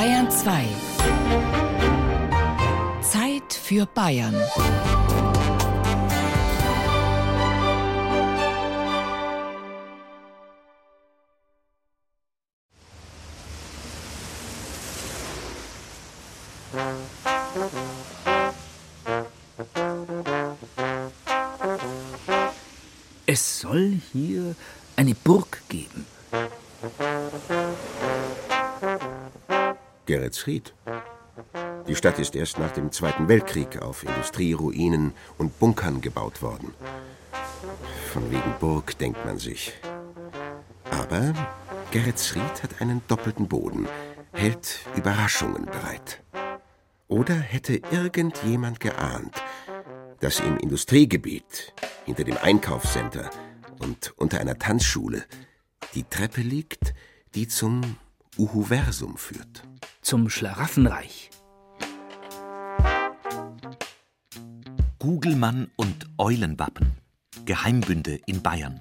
[0.00, 0.64] Bayern 2.
[3.02, 4.34] Zeit für Bayern.
[23.26, 24.54] Es soll hier
[24.96, 25.89] eine Burg geben.
[30.40, 30.74] Geretsried.
[31.86, 36.72] Die Stadt ist erst nach dem Zweiten Weltkrieg auf Industrieruinen und Bunkern gebaut worden.
[38.12, 39.72] Von wegen Burg denkt man sich.
[40.90, 41.34] Aber
[41.90, 43.86] Geretsried hat einen doppelten Boden,
[44.32, 46.22] hält Überraschungen bereit.
[47.08, 49.34] Oder hätte irgendjemand geahnt,
[50.20, 51.74] dass im Industriegebiet,
[52.06, 53.30] hinter dem Einkaufscenter
[53.78, 55.24] und unter einer Tanzschule
[55.94, 56.94] die Treppe liegt,
[57.34, 57.96] die zum
[58.40, 59.64] Uhuversum führt.
[60.00, 61.28] Zum Schlaraffenreich.
[64.98, 66.94] Gugelmann und Eulenwappen.
[67.44, 68.78] Geheimbünde in Bayern.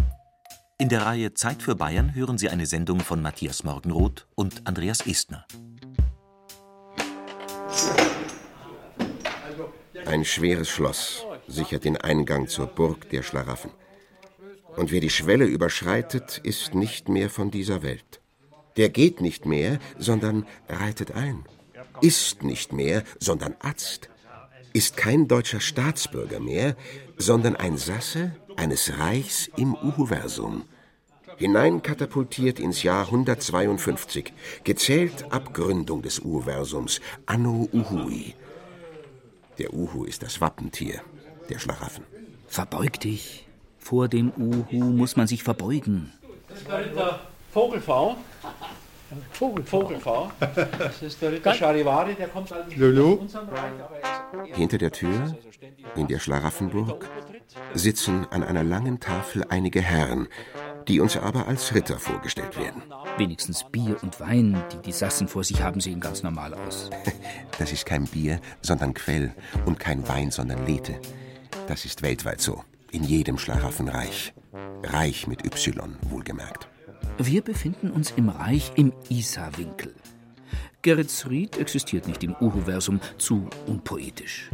[0.78, 5.06] In der Reihe Zeit für Bayern hören Sie eine Sendung von Matthias Morgenroth und Andreas
[5.06, 5.46] Estner.
[10.06, 13.72] Ein schweres Schloss sichert den Eingang zur Burg der Schlaraffen.
[14.78, 18.22] Und wer die Schwelle überschreitet, ist nicht mehr von dieser Welt.
[18.80, 21.44] Der geht nicht mehr, sondern reitet ein.
[22.00, 24.10] Ist nicht mehr, sondern atzt.
[24.72, 26.78] Ist kein deutscher Staatsbürger mehr,
[27.18, 30.64] sondern ein Sasse eines Reichs im Uhuversum.
[31.36, 34.32] Hineinkatapultiert ins Jahr 152,
[34.64, 38.34] gezählt ab Gründung des Uhuversums, Anno Uhui.
[39.58, 41.02] Der Uhu ist das Wappentier
[41.50, 42.06] der Schlaraffen.
[42.48, 43.46] Verbeug dich.
[43.78, 46.14] Vor dem Uhu muss man sich verbeugen.
[46.48, 47.20] Das ist der Ritter
[48.42, 48.66] Vogelfau.
[49.32, 50.32] Vogel, Vogelfau.
[50.78, 53.14] Das ist der Ritter Charivari, der kommt also nicht Lulu.
[53.14, 53.72] aus unserem Reich,
[54.50, 55.36] er Hinter der Tür,
[55.96, 57.08] in der Schlaraffenburg,
[57.74, 60.28] sitzen an einer langen Tafel einige Herren,
[60.88, 62.84] die uns aber als Ritter vorgestellt werden.
[63.18, 66.90] Wenigstens Bier und Wein, die die Sassen vor sich haben, sehen ganz normal aus.
[67.58, 69.34] Das ist kein Bier, sondern Quell
[69.66, 70.98] und kein Wein, sondern Lethe.
[71.68, 72.64] Das ist weltweit so.
[72.92, 74.34] In jedem Schlaraffenreich.
[74.82, 76.70] Reich mit Y, wohlgemerkt.
[77.18, 79.94] Wir befinden uns im Reich im Isar-Winkel.
[80.82, 84.50] Geretsried existiert nicht im Uhuversum, zu unpoetisch.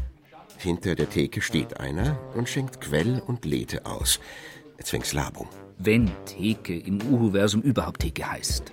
[0.58, 4.20] Hinter der Theke steht einer und schenkt Quell und Lethe aus.
[4.82, 5.48] Zwingslabung.
[5.78, 8.72] Wenn Theke im Uhuversum überhaupt Theke heißt.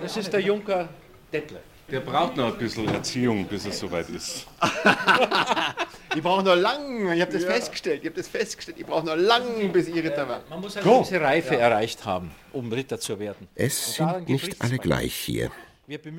[0.00, 0.88] Das ist der Junker
[1.32, 1.73] Detlef.
[1.90, 4.46] Der braucht noch ein bisschen Erziehung, bis es soweit ist.
[6.14, 9.16] Die brauchen noch lang, ich habe das festgestellt, ich habe das festgestellt, die brauchen noch
[9.16, 10.42] lang, bis ich Ritter war.
[10.48, 13.48] Man muss eine gewisse Reife erreicht haben, um Ritter zu werden.
[13.56, 15.50] Es sind nicht alle gleich hier.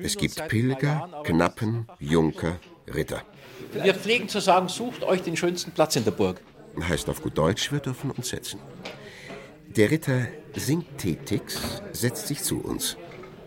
[0.02, 2.60] Es gibt Pilger, Jahren, Knappen, Junker,
[2.94, 3.22] Ritter.
[3.72, 6.42] Wir pflegen zu sagen, sucht euch den schönsten Platz in der Burg.
[6.78, 8.60] Heißt auf gut Deutsch, wir dürfen uns setzen.
[9.76, 12.98] Der Ritter Sintetix setzt sich zu uns.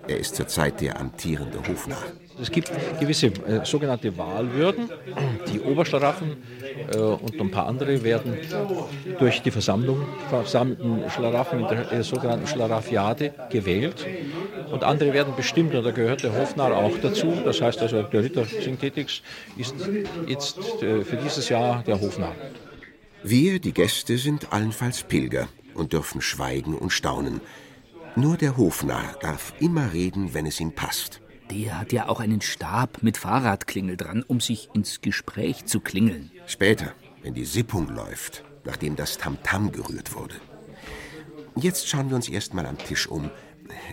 [0.10, 2.04] Er ist zurzeit der amtierende Hofnarr.
[2.42, 4.90] Es gibt gewisse äh, sogenannte Wahlwürden.
[5.54, 6.38] Die Oberschlaraffen
[6.92, 8.36] äh, und ein paar andere werden
[9.20, 14.08] durch die Versammlung versammelten Schlaraffen in der äh, sogenannten Schlarafiade gewählt.
[14.72, 17.32] Und andere werden bestimmt, und da gehört der Hofnarr auch dazu.
[17.46, 19.22] Das heißt also, der Ritter Synthetix
[19.58, 19.76] ist
[20.26, 22.36] jetzt äh, für dieses Jahr der Hofnarr.
[23.22, 27.42] Wir, die Gäste, sind allenfalls Pilger und dürfen schweigen und staunen.
[28.16, 31.22] Nur der Hofnarr darf immer reden, wenn es ihm passt.
[31.52, 36.32] Der hat ja auch einen Stab mit Fahrradklingel dran, um sich ins Gespräch zu klingeln.
[36.46, 36.94] Später,
[37.24, 40.36] wenn die Sippung läuft, nachdem das Tamtam gerührt wurde.
[41.56, 43.30] Jetzt schauen wir uns erstmal am Tisch um,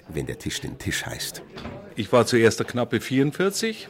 [0.08, 1.42] wenn der Tisch den Tisch heißt.
[1.94, 3.88] Ich war zuerst der knappe 44,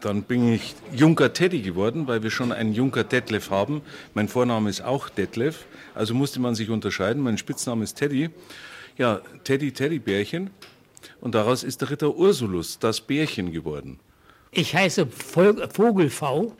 [0.00, 3.82] dann bin ich Junker Teddy geworden, weil wir schon einen Junker Detlef haben.
[4.12, 5.64] Mein Vorname ist auch Detlef,
[5.94, 7.22] also musste man sich unterscheiden.
[7.22, 8.30] Mein Spitzname ist Teddy.
[8.96, 10.50] Ja, Teddy Teddybärchen.
[11.20, 13.98] Und daraus ist der Ritter Ursulus, das Bärchen, geworden.
[14.52, 16.54] Ich heiße Vogelfau.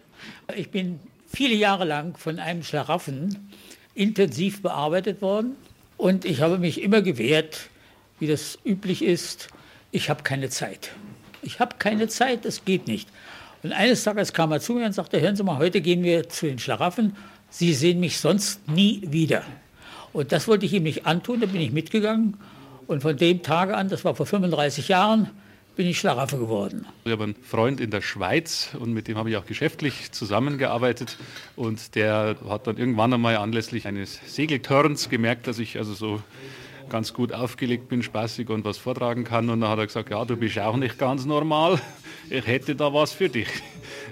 [0.56, 3.50] Ich bin viele Jahre lang von einem Schlaraffen
[3.94, 5.54] intensiv bearbeitet worden
[5.96, 7.68] und ich habe mich immer gewehrt,
[8.18, 9.48] wie das üblich ist.
[9.92, 10.90] Ich habe keine Zeit.
[11.42, 13.08] Ich habe keine Zeit, das geht nicht.
[13.62, 16.28] Und eines Tages kam er zu mir und sagte, hören Sie mal, heute gehen wir
[16.28, 17.16] zu den Schlaraffen.
[17.48, 19.44] Sie sehen mich sonst nie wieder.
[20.14, 22.36] Und das wollte ich ihm nicht antun, da bin ich mitgegangen.
[22.86, 25.28] Und von dem Tage an, das war vor 35 Jahren,
[25.74, 26.86] bin ich Schlaraffen geworden.
[27.04, 31.16] Ich habe einen Freund in der Schweiz und mit dem habe ich auch geschäftlich zusammengearbeitet.
[31.56, 36.22] Und der hat dann irgendwann einmal anlässlich eines Segeltörns gemerkt, dass ich also so
[36.88, 39.50] ganz gut aufgelegt bin, spaßig und was vortragen kann.
[39.50, 41.80] Und dann hat er gesagt, ja, du bist auch nicht ganz normal.
[42.30, 43.48] Ich hätte da was für dich.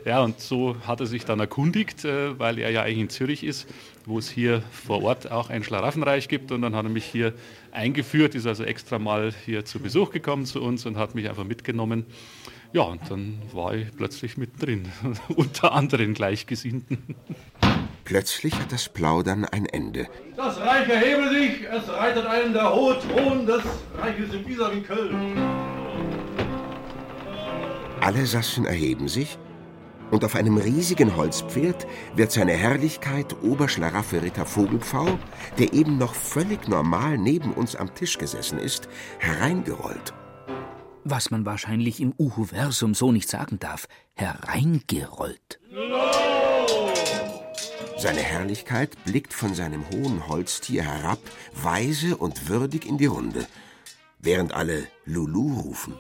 [0.04, 3.44] Ja, und so hat er sich dann erkundigt, äh, weil er ja eigentlich in Zürich
[3.44, 3.68] ist,
[4.04, 6.50] wo es hier vor Ort auch ein Schlaraffenreich gibt.
[6.50, 7.34] Und dann hat er mich hier
[7.70, 11.44] eingeführt, ist also extra mal hier zu Besuch gekommen zu uns und hat mich einfach
[11.44, 12.04] mitgenommen.
[12.72, 14.90] Ja, und dann war ich plötzlich mittendrin,
[15.36, 17.14] unter anderen Gleichgesinnten.
[18.04, 20.08] Plötzlich hat das Plaudern ein Ende.
[20.36, 23.62] Das Reich erhebe sich, es reitet einen der hohe Thron des
[23.96, 25.10] Reiches im Isarwinkel.
[28.02, 29.38] Alle Sassen erheben sich
[30.10, 35.20] und auf einem riesigen Holzpferd wird seine Herrlichkeit Oberschlaraffe Ritter Vogelpfau,
[35.56, 38.88] der eben noch völlig normal neben uns am Tisch gesessen ist,
[39.20, 40.12] hereingerollt.
[41.04, 45.60] Was man wahrscheinlich im Uhuversum so nicht sagen darf, hereingerollt.
[47.98, 51.20] Seine Herrlichkeit blickt von seinem hohen Holztier herab,
[51.54, 53.46] weise und würdig in die Runde,
[54.18, 55.94] während alle Lulu rufen.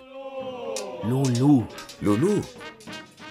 [1.04, 1.64] Lulu.
[2.00, 2.42] Lulu.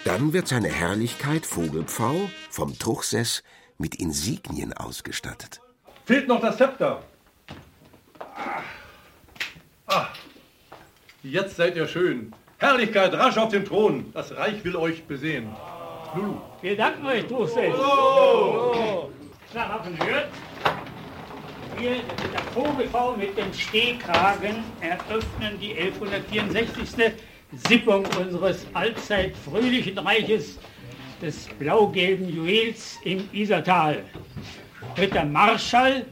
[0.03, 3.43] Dann wird seine Herrlichkeit Vogelpfau vom Truchsess
[3.77, 5.61] mit Insignien ausgestattet.
[6.05, 7.01] Fehlt noch das Zepter.
[8.19, 8.61] Ah.
[9.87, 10.07] ah.
[11.23, 12.33] Jetzt seid ihr schön.
[12.57, 14.11] Herrlichkeit, rasch auf dem Thron.
[14.13, 15.55] Das Reich will euch besehen.
[16.13, 16.41] Lulu.
[16.61, 17.73] Wir danken euch, Truchsess.
[17.73, 19.09] Oh.
[19.49, 20.27] Schlaraffen hört.
[21.77, 27.13] Wir, der Vogelbau mit dem Stehkragen, eröffnen die 1164.
[27.53, 30.57] Sippung unseres allzeit fröhlichen Reiches
[31.21, 34.03] des blau-gelben Juwels im Isertal.
[34.97, 36.05] Ritter Marschall,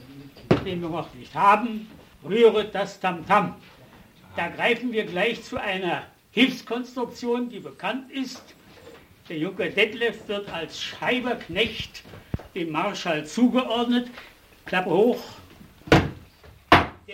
[0.66, 1.88] den wir noch nicht haben,
[2.24, 3.48] rühret das Tamtam.
[3.48, 3.54] -Tam.
[4.36, 8.44] Da greifen wir gleich zu einer Hilfskonstruktion, die bekannt ist.
[9.30, 12.04] Der Junker Detlef wird als Schreiberknecht
[12.54, 14.10] dem Marschall zugeordnet.
[14.66, 15.24] Klappe hoch.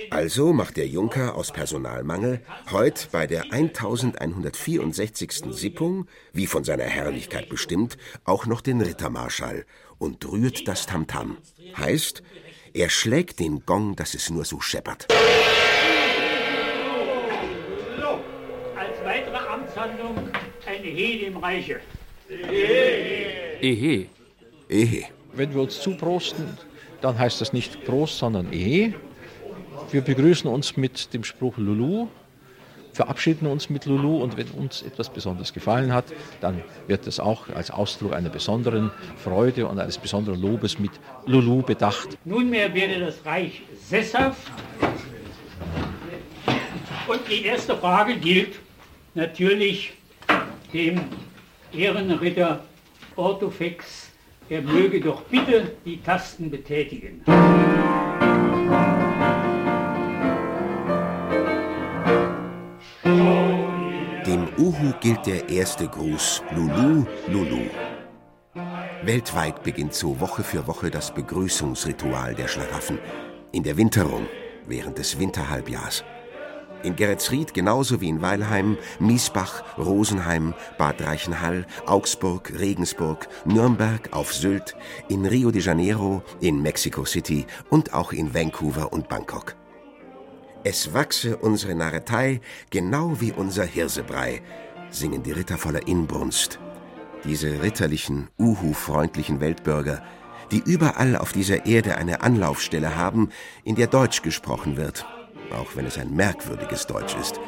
[0.10, 5.44] Also macht der Junker aus Personalmangel heute bei der 1164.
[5.52, 9.66] Sippung, wie von seiner Herrlichkeit bestimmt, auch noch den Rittermarschall
[9.98, 11.38] und rührt das Tamtam.
[11.58, 11.78] -Tam.
[11.78, 12.24] Heißt,
[12.74, 15.08] er schlägt den Gong, dass es nur so scheppert.
[19.76, 20.16] Amtshandlung
[20.66, 21.80] eine Ehe im Reiche.
[23.62, 24.08] Ehe.
[24.70, 25.04] Ehe.
[25.34, 26.58] Wenn wir uns zuprosten,
[27.02, 28.94] dann heißt das nicht Prost, sondern Ehe.
[29.96, 32.10] Wir begrüßen uns mit dem Spruch Lulu,
[32.92, 36.04] verabschieden uns mit Lulu und wenn uns etwas besonders gefallen hat,
[36.42, 40.92] dann wird das auch als Ausdruck einer besonderen Freude und eines besonderen Lobes mit
[41.28, 42.18] Lulu bedacht.
[42.26, 44.52] Nunmehr werde das Reich sesshaft
[47.08, 48.60] und die erste Frage gilt,
[49.14, 49.94] natürlich
[50.74, 51.00] dem
[51.72, 52.66] Ehrenritter
[53.16, 54.10] Orthofex,
[54.50, 57.24] er möge doch bitte die Tasten betätigen.
[64.86, 67.70] Uhu gilt der erste Gruß Lulu, Lulu.
[69.04, 73.00] Weltweit beginnt so Woche für Woche das Begrüßungsritual der Schlaraffen
[73.52, 74.28] in der Winterung
[74.68, 76.04] während des Winterhalbjahrs.
[76.84, 84.76] In Geretsried genauso wie in Weilheim, Miesbach, Rosenheim, Bad Reichenhall, Augsburg, Regensburg, Nürnberg, auf Sylt,
[85.10, 89.56] in Rio de Janeiro, in Mexico City und auch in Vancouver und Bangkok.
[90.64, 92.42] Es wachse unsere Narretei
[92.72, 94.42] genau wie unser Hirsebrei,
[94.90, 96.60] singen die Ritter voller Inbrunst.
[97.24, 100.04] Diese ritterlichen, uhu-freundlichen Weltbürger,
[100.52, 103.30] die überall auf dieser Erde eine Anlaufstelle haben,
[103.64, 105.06] in der Deutsch gesprochen wird
[105.52, 107.40] auch wenn es ein merkwürdiges Deutsch ist,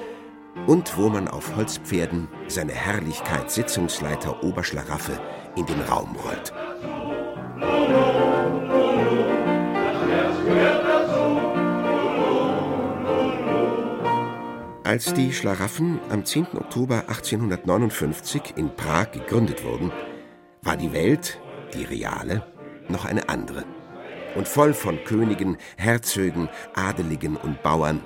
[0.66, 5.20] und wo man auf Holzpferden seine Herrlichkeit Sitzungsleiter Oberschlaraffe
[5.56, 6.54] in den Raum rollt.
[14.88, 16.48] Als die Schlaraffen am 10.
[16.56, 19.92] Oktober 1859 in Prag gegründet wurden,
[20.62, 21.42] war die Welt,
[21.74, 22.48] die reale,
[22.88, 23.66] noch eine andere
[24.36, 28.02] und voll von Königen, Herzögen, Adeligen und Bauern,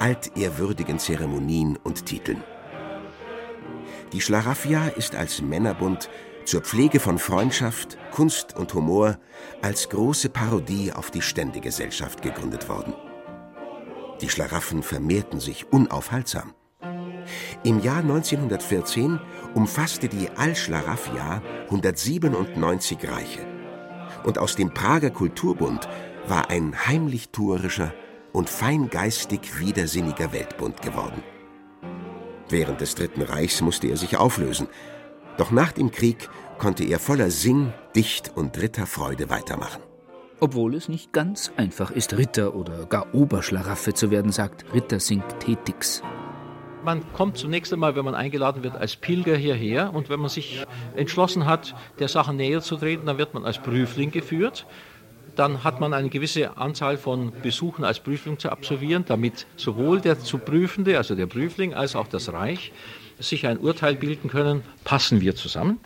[0.00, 2.42] altehrwürdigen Zeremonien und Titeln.
[4.12, 6.10] Die Schlaraffia ist als Männerbund
[6.46, 9.18] zur Pflege von Freundschaft, Kunst und Humor
[9.62, 12.92] als große Parodie auf die Ständegesellschaft gegründet worden.
[14.20, 16.54] Die Schlaraffen vermehrten sich unaufhaltsam.
[17.62, 19.18] Im Jahr 1914
[19.54, 23.46] umfasste die Al-Schlaraffia 197 Reiche
[24.24, 25.88] und aus dem Prager Kulturbund
[26.26, 27.94] war ein heimlich tuerischer
[28.32, 31.22] und feingeistig widersinniger Weltbund geworden.
[32.48, 34.68] Während des Dritten Reichs musste er sich auflösen,
[35.36, 36.28] doch nach dem Krieg
[36.58, 39.82] konnte er voller Sing-, Dicht- und Ritterfreude weitermachen.
[40.44, 46.02] Obwohl es nicht ganz einfach ist, Ritter oder gar Oberschlaraffe zu werden, sagt Ritter Tetix.
[46.84, 50.62] Man kommt zunächst einmal, wenn man eingeladen wird, als Pilger hierher und wenn man sich
[50.96, 54.66] entschlossen hat, der Sache näher zu treten, dann wird man als Prüfling geführt.
[55.34, 60.18] Dann hat man eine gewisse Anzahl von Besuchen als Prüfling zu absolvieren, damit sowohl der
[60.20, 62.70] zu Prüfende, also der Prüfling, als auch das Reich
[63.18, 65.80] sich ein Urteil bilden können, passen wir zusammen.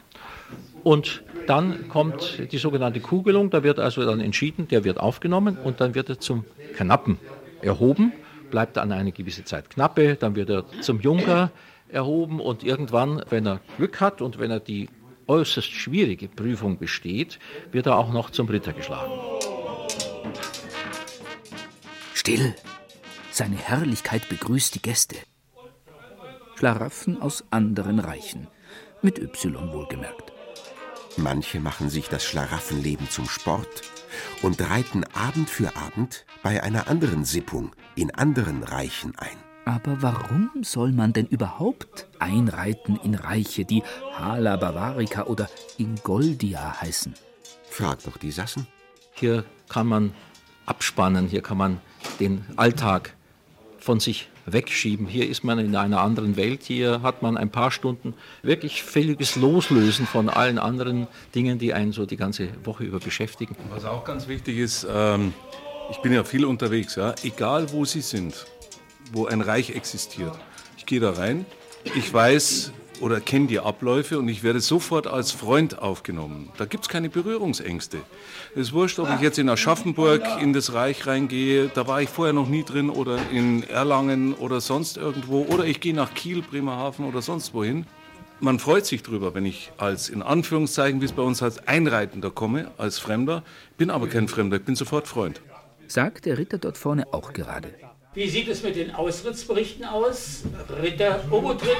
[0.83, 5.81] Und dann kommt die sogenannte Kugelung, da wird also dann entschieden, der wird aufgenommen und
[5.81, 6.45] dann wird er zum
[6.77, 7.19] Knappen
[7.63, 8.13] erhoben
[8.51, 11.51] bleibt dann eine gewisse Zeit Knappe, dann wird er zum Junker
[11.89, 14.89] erhoben und irgendwann, wenn er Glück hat und wenn er die
[15.27, 17.39] äußerst schwierige Prüfung besteht,
[17.71, 19.13] wird er auch noch zum Ritter geschlagen.
[22.15, 22.55] Still!
[23.31, 25.17] Seine Herrlichkeit begrüßt die Gäste.
[26.57, 28.49] Schlaraffen aus anderen Reichen,
[29.01, 30.38] mit Y wohlgemerkt.
[31.19, 33.83] Manche machen sich das Schlaraffenleben zum Sport
[34.43, 39.37] und reiten Abend für Abend bei einer anderen Sippung in anderen Reichen ein.
[39.65, 43.83] Aber warum soll man denn überhaupt einreiten in Reiche, die
[44.15, 47.15] Hala Bavarica oder Ingoldia heißen?
[47.69, 48.69] Frag doch die Sassen.
[49.13, 50.15] Hier kann man
[50.67, 51.81] abspannen, hier kann man
[52.21, 53.15] den Alltag
[53.81, 55.07] von sich wegschieben.
[55.07, 59.37] Hier ist man in einer anderen Welt, hier hat man ein paar Stunden wirklich völliges
[59.37, 63.57] Loslösen von allen anderen Dingen, die einen so die ganze Woche über beschäftigen.
[63.71, 65.33] Was auch ganz wichtig ist, ähm,
[65.91, 68.47] ich bin ja viel unterwegs, ja, egal wo Sie sind,
[69.13, 70.39] wo ein Reich existiert.
[70.77, 71.47] Ich gehe da rein,
[71.97, 76.51] ich weiß, oder kenne die Abläufe und ich werde sofort als Freund aufgenommen.
[76.57, 77.99] Da gibt es keine Berührungsängste.
[78.55, 82.09] Es ist wurscht, ob ich jetzt in Aschaffenburg in das Reich reingehe, da war ich
[82.09, 86.43] vorher noch nie drin, oder in Erlangen oder sonst irgendwo, oder ich gehe nach Kiel,
[86.43, 87.87] Bremerhaven oder sonst wohin.
[88.41, 92.31] Man freut sich drüber, wenn ich als, in Anführungszeichen, wie es bei uns heißt, Einreitender
[92.31, 93.43] komme, als Fremder,
[93.77, 95.41] bin aber kein Fremder, ich bin sofort Freund.
[95.89, 97.75] Sagt der Ritter dort vorne auch gerade.
[98.19, 100.43] Wie sieht es mit den Austrittsberichten aus?
[100.83, 101.77] Ritter Obotritt?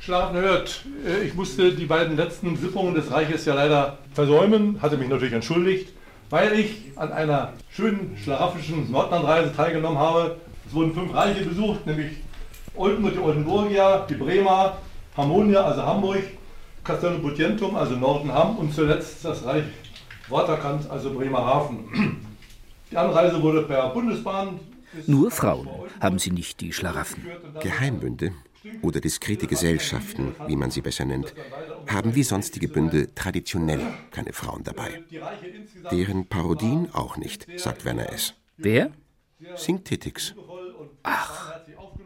[0.00, 0.82] Schlafen hört.
[1.06, 5.34] Äh, ich musste die beiden letzten Sippungen des Reiches ja leider versäumen, hatte mich natürlich
[5.34, 5.92] entschuldigt,
[6.30, 10.38] weil ich an einer schönen schlaraffischen Nordlandreise teilgenommen habe.
[10.66, 12.12] Es wurden fünf Reiche besucht, nämlich
[12.74, 14.78] Oldenburg, die Oldenburgia, die Bremer,
[15.18, 16.22] Harmonia, also Hamburg,
[16.82, 19.64] Castello Butientum, also Nordenham und zuletzt das Reich
[20.30, 22.24] Waterkant, also Bremerhaven.
[22.90, 24.58] Die Anreise wurde per Bundesbahn
[25.06, 25.68] nur Frauen
[26.00, 27.26] haben sie nicht, die Schlaraffen.
[27.60, 28.32] Geheimbünde
[28.82, 31.34] oder diskrete Gesellschaften, wie man sie besser nennt,
[31.86, 35.02] haben wie sonstige Bünde traditionell keine Frauen dabei.
[35.90, 38.34] Deren Parodien auch nicht, sagt Werner S.
[38.56, 38.92] Wer?
[39.56, 40.34] Singtitix.
[41.02, 41.54] Ach,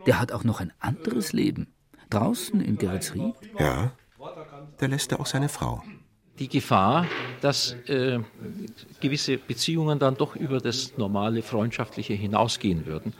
[0.06, 1.72] der hat auch noch ein anderes Leben.
[2.10, 3.34] Draußen in Geretsried?
[3.58, 3.92] Ja,
[4.78, 5.82] da lässt er auch seine Frau
[6.38, 7.06] die Gefahr,
[7.40, 8.18] dass äh,
[9.00, 13.12] gewisse Beziehungen dann doch über das normale Freundschaftliche hinausgehen würden.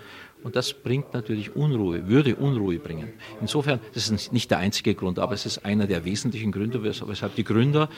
[0.42, 3.14] Und das bringt natürlich Unruhe, würde Unruhe bringen.
[3.40, 7.35] Insofern, das ist nicht der einzige Grund, aber es ist einer der wesentlichen Gründe, weshalb
[7.35, 7.88] die Gründer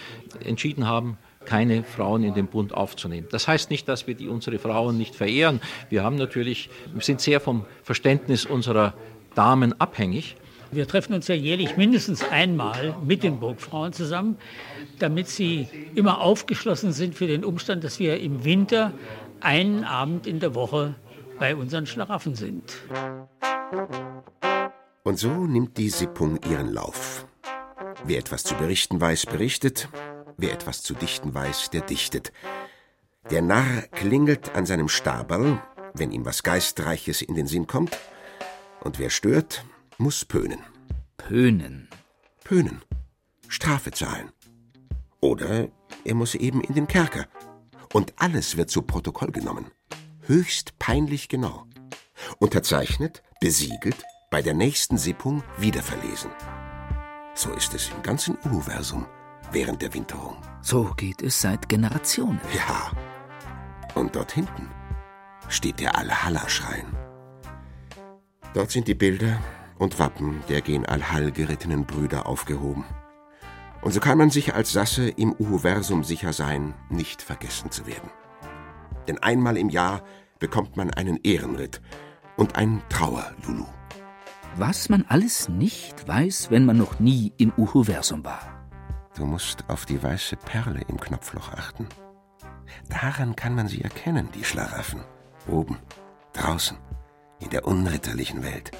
[0.44, 3.26] entschieden haben, keine Frauen in den Bund aufzunehmen.
[3.32, 5.60] Das heißt nicht, dass wir die, unsere Frauen nicht verehren.
[5.90, 6.70] Wir haben natürlich,
[7.00, 8.94] sind sehr vom Verständnis unserer
[9.34, 10.36] Damen abhängig.
[10.76, 14.36] Wir treffen uns ja jährlich mindestens einmal mit den Burgfrauen zusammen,
[14.98, 18.92] damit sie immer aufgeschlossen sind für den Umstand, dass wir im Winter
[19.40, 20.94] einen Abend in der Woche
[21.38, 22.74] bei unseren Schlaraffen sind.
[25.02, 27.26] Und so nimmt die Sippung ihren Lauf.
[28.04, 29.88] Wer etwas zu berichten weiß, berichtet.
[30.36, 32.32] Wer etwas zu dichten weiß, der dichtet.
[33.30, 35.62] Der Narr klingelt an seinem Stabal,
[35.94, 37.98] wenn ihm was Geistreiches in den Sinn kommt.
[38.82, 39.64] Und wer stört,
[39.98, 40.58] muss pönen.
[41.16, 41.88] Pönen.
[42.44, 42.82] Pönen.
[43.48, 44.30] Strafe zahlen.
[45.20, 45.68] Oder
[46.04, 47.26] er muss eben in den Kerker.
[47.92, 49.66] Und alles wird zu Protokoll genommen.
[50.22, 51.66] Höchst peinlich genau.
[52.38, 53.96] Unterzeichnet, besiegelt,
[54.30, 56.30] bei der nächsten Sippung wiederverlesen.
[57.34, 59.06] So ist es im ganzen Universum
[59.52, 60.36] während der Winterung.
[60.60, 62.40] So geht es seit Generationen.
[62.54, 62.92] Ja.
[63.94, 64.68] Und dort hinten
[65.48, 66.86] steht der Alhalla-Schrein.
[68.52, 69.38] Dort sind die Bilder
[69.78, 72.84] und Wappen der gen Al-Hal gerittenen Brüder aufgehoben.
[73.82, 78.10] Und so kann man sich als Sasse im Uhuversum sicher sein, nicht vergessen zu werden.
[79.06, 80.02] Denn einmal im Jahr
[80.38, 81.80] bekommt man einen Ehrenritt
[82.36, 83.66] und ein Trauerlulu.
[84.56, 88.68] Was man alles nicht weiß, wenn man noch nie im Uhuversum war.
[89.16, 91.86] Du musst auf die weiße Perle im Knopfloch achten.
[92.88, 95.00] Daran kann man sie erkennen, die Schlaraffen.
[95.46, 95.78] Oben,
[96.32, 96.76] draußen,
[97.38, 98.72] in der unritterlichen Welt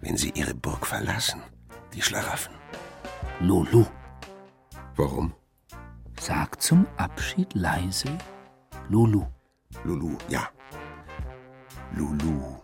[0.00, 1.42] wenn sie ihre Burg verlassen,
[1.94, 2.54] die Schlaraffen.
[3.40, 3.84] Lulu.
[4.96, 5.34] Warum?
[6.18, 8.08] Sag zum Abschied leise
[8.88, 9.26] Lulu.
[9.84, 10.48] Lulu, ja.
[11.94, 12.56] Lulu.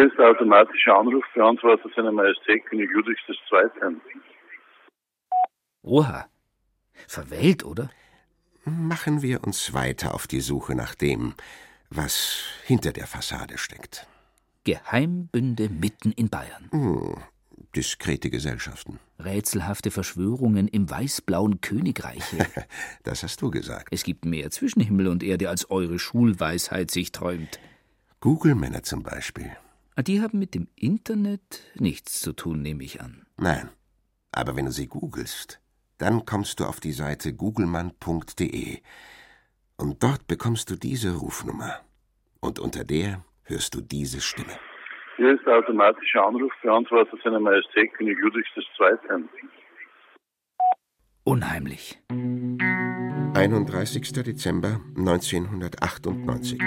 [0.00, 3.96] Hier ist der automatische Anrufbeantworter seiner Majestät König Ludwigs II.
[5.82, 6.24] Oha.
[7.06, 7.90] Verwählt, oder?
[8.64, 11.34] Machen wir uns weiter auf die Suche nach dem,
[11.90, 14.06] was hinter der Fassade steckt.
[14.64, 16.70] Geheimbünde mitten in Bayern.
[16.70, 17.16] Hm,
[17.76, 19.00] diskrete Gesellschaften.
[19.22, 22.46] Rätselhafte Verschwörungen im weiß-blauen Königreiche.
[23.02, 23.88] das hast du gesagt.
[23.90, 27.60] Es gibt mehr zwischen Himmel und Erde, als eure Schulweisheit sich träumt.
[28.20, 29.54] Google-Männer zum Beispiel.
[29.96, 33.26] Ah, die haben mit dem Internet nichts zu tun, nehme ich an.
[33.36, 33.70] Nein.
[34.32, 35.60] Aber wenn du sie googelst,
[35.98, 38.78] dann kommst du auf die Seite googlemann.de
[39.76, 41.80] und dort bekommst du diese Rufnummer.
[42.40, 44.52] Und unter der hörst du diese Stimme.
[45.16, 49.24] Hier ist der automatische Anrufbeantworter seiner Majestät König Ludwigs II.
[51.24, 52.00] Unheimlich.
[53.34, 54.12] 31.
[54.12, 56.58] Dezember 1998.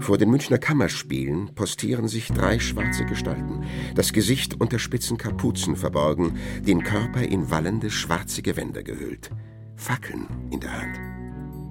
[0.00, 3.64] Vor den Münchner Kammerspielen postieren sich drei schwarze Gestalten,
[3.94, 9.30] das Gesicht unter spitzen Kapuzen verborgen, den Körper in wallende schwarze Gewänder gehüllt,
[9.76, 10.98] Fackeln in der Hand.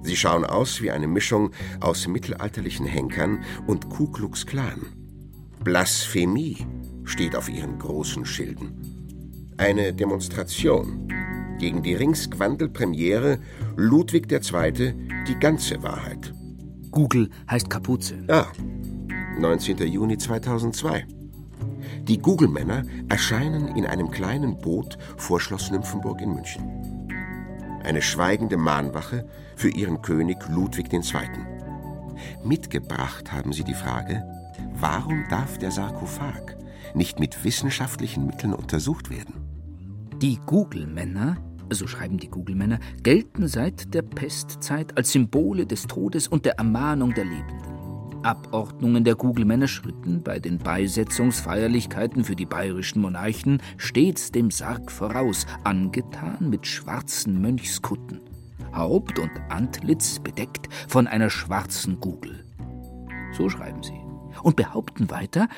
[0.02, 4.86] Sie schauen aus wie eine Mischung aus mittelalterlichen Henkern und Ku Klux Klan.
[5.62, 6.58] Blasphemie
[7.04, 9.54] steht auf ihren großen Schilden.
[9.58, 11.08] Eine Demonstration
[11.58, 13.40] gegen die Ringsquandel-Premiere
[13.76, 14.94] Ludwig II.
[15.28, 16.19] die ganze Wahrheit.
[17.00, 18.18] Google heißt Kapuze.
[18.28, 18.46] Ja,
[19.38, 19.78] 19.
[19.90, 21.06] Juni 2002.
[22.02, 27.08] Die Google-Männer erscheinen in einem kleinen Boot vor Schloss Nymphenburg in München.
[27.84, 29.26] Eine schweigende Mahnwache
[29.56, 31.02] für ihren König Ludwig II.
[32.44, 34.22] Mitgebracht haben sie die Frage,
[34.74, 36.58] warum darf der Sarkophag
[36.92, 39.36] nicht mit wissenschaftlichen Mitteln untersucht werden?
[40.20, 41.38] Die Google-Männer
[41.78, 47.14] so schreiben die Google-Männer, gelten seit der Pestzeit als Symbole des Todes und der Ermahnung
[47.14, 47.70] der Lebenden.
[48.22, 55.46] Abordnungen der Google-Männer schritten bei den Beisetzungsfeierlichkeiten für die bayerischen Monarchen stets dem Sarg voraus,
[55.64, 58.20] angetan mit schwarzen Mönchskutten,
[58.74, 62.44] Haupt und Antlitz bedeckt von einer schwarzen Google.
[63.32, 64.00] So schreiben sie
[64.42, 65.48] und behaupten weiter,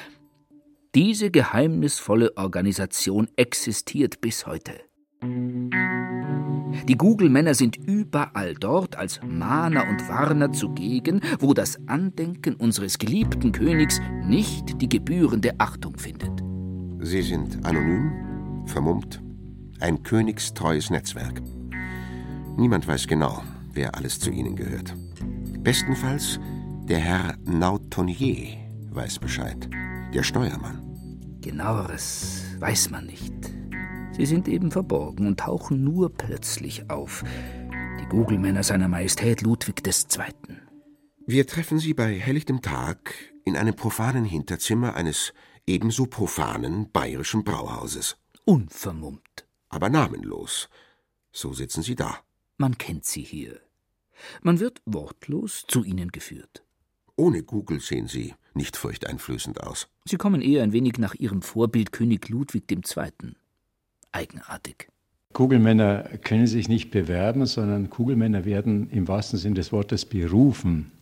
[0.95, 4.73] diese geheimnisvolle Organisation existiert bis heute.
[5.23, 13.53] Die Google-Männer sind überall dort als Mahner und Warner zugegen, wo das Andenken unseres geliebten
[13.53, 16.43] Königs nicht die gebührende Achtung findet.
[17.01, 19.23] Sie sind anonym, vermummt,
[19.81, 21.41] ein königstreues Netzwerk.
[22.57, 24.95] Niemand weiß genau, wer alles zu ihnen gehört.
[25.61, 26.41] Bestenfalls
[26.89, 28.59] der Herr Nautonier
[28.91, 29.69] weiß Bescheid,
[30.13, 30.83] der Steuermann.
[31.41, 33.62] Genaueres weiß man nicht.
[34.13, 37.25] Sie sind eben verborgen und tauchen nur plötzlich auf.
[37.99, 40.57] Die Google-Männer seiner Majestät Ludwig II.
[41.27, 45.33] Wir treffen sie bei helllichtem Tag in einem profanen Hinterzimmer eines
[45.67, 48.19] ebenso profanen bayerischen Brauhauses.
[48.45, 49.47] Unvermummt.
[49.71, 50.69] Aber namenlos.
[51.33, 52.19] So sitzen sie da.
[52.59, 53.61] Man kennt sie hier.
[54.43, 56.63] Man wird wortlos zu ihnen geführt.
[57.17, 59.89] Ohne Google sehen sie nicht furchteinflößend aus.
[60.05, 63.35] Sie kommen eher ein wenig nach ihrem Vorbild König Ludwig II
[64.13, 64.89] eigenartig.
[65.33, 70.93] Kugelmänner können sich nicht bewerben, sondern Kugelmänner werden im wahrsten Sinne des Wortes berufen.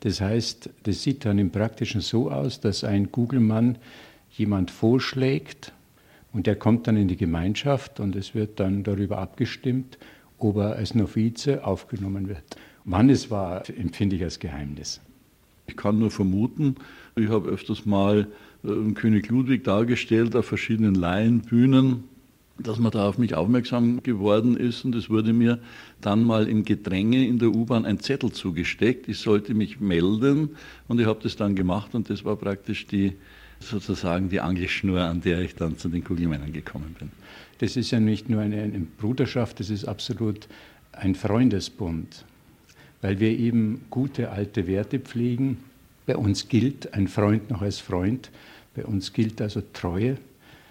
[0.00, 3.78] Das heißt, das sieht dann im Praktischen so aus, dass ein Kugelmann
[4.30, 5.72] jemand vorschlägt
[6.32, 9.98] und der kommt dann in die Gemeinschaft und es wird dann darüber abgestimmt,
[10.38, 12.56] ob er als Novize aufgenommen wird.
[12.84, 15.00] Wann es war, empfinde ich als Geheimnis.
[15.66, 16.76] Ich kann nur vermuten,
[17.16, 18.28] ich habe öfters mal
[18.64, 22.04] äh, König Ludwig dargestellt auf verschiedenen Laienbühnen
[22.58, 25.58] dass man da auf mich aufmerksam geworden ist und es wurde mir
[26.00, 29.08] dann mal im Gedränge in der U-Bahn ein Zettel zugesteckt.
[29.08, 30.50] Ich sollte mich melden
[30.88, 33.12] und ich habe das dann gemacht und das war praktisch die
[33.60, 37.10] sozusagen die Angelschnur, an der ich dann zu den Kugelmännern gekommen bin.
[37.58, 40.46] Das ist ja nicht nur eine, eine Bruderschaft, das ist absolut
[40.92, 42.24] ein Freundesbund,
[43.00, 45.58] weil wir eben gute alte Werte pflegen.
[46.06, 48.30] Bei uns gilt ein Freund noch als Freund,
[48.74, 50.18] bei uns gilt also Treue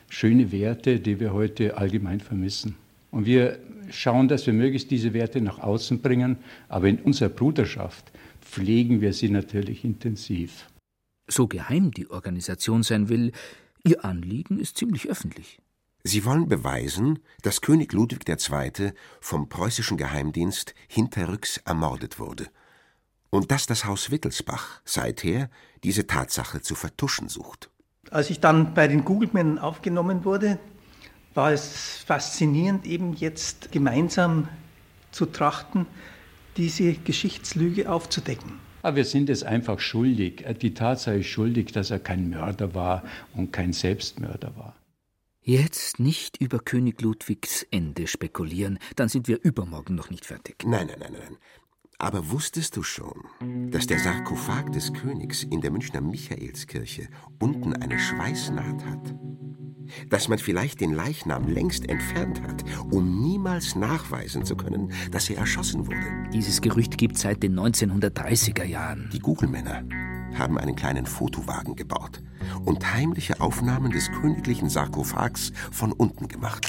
[0.10, 2.76] schöne Werte, die wir heute allgemein vermissen.
[3.12, 6.38] Und wir schauen, dass wir möglichst diese Werte nach außen bringen,
[6.68, 10.68] aber in unserer Bruderschaft pflegen wir sie natürlich intensiv.
[11.28, 13.32] So geheim die Organisation sein will,
[13.84, 15.60] ihr Anliegen ist ziemlich öffentlich.
[16.04, 18.92] Sie wollen beweisen, dass König Ludwig II.
[19.20, 22.48] vom preußischen Geheimdienst hinterrücks ermordet wurde
[23.32, 25.50] und dass das Haus Wittelsbach seither
[25.84, 27.70] diese Tatsache zu vertuschen sucht.
[28.12, 30.60] Als ich dann bei den Google-Männern aufgenommen wurde,
[31.34, 34.48] war es faszinierend, eben jetzt gemeinsam
[35.12, 35.86] zu trachten,
[36.58, 38.60] diese Geschichtslüge aufzudecken.
[38.82, 40.46] Aber wir sind es einfach schuldig.
[40.62, 44.76] Die Tatsache ist schuldig, dass er kein Mörder war und kein Selbstmörder war.
[45.42, 50.64] Jetzt nicht über König Ludwigs Ende spekulieren, dann sind wir übermorgen noch nicht fertig.
[50.66, 51.38] Nein, nein, nein, nein.
[51.98, 53.24] Aber wusstest du schon,
[53.72, 57.08] dass der Sarkophag des Königs in der Münchner Michaelskirche
[57.40, 59.16] unten eine Schweißnaht hat?
[60.10, 65.38] Dass man vielleicht den Leichnam längst entfernt hat, um niemals nachweisen zu können, dass er
[65.38, 66.30] erschossen wurde?
[66.34, 69.10] Dieses Gerücht gibt seit den 1930er Jahren.
[69.14, 69.84] Die Google-Männer
[70.38, 72.22] haben einen kleinen Fotowagen gebaut
[72.66, 76.68] und heimliche Aufnahmen des königlichen Sarkophags von unten gemacht.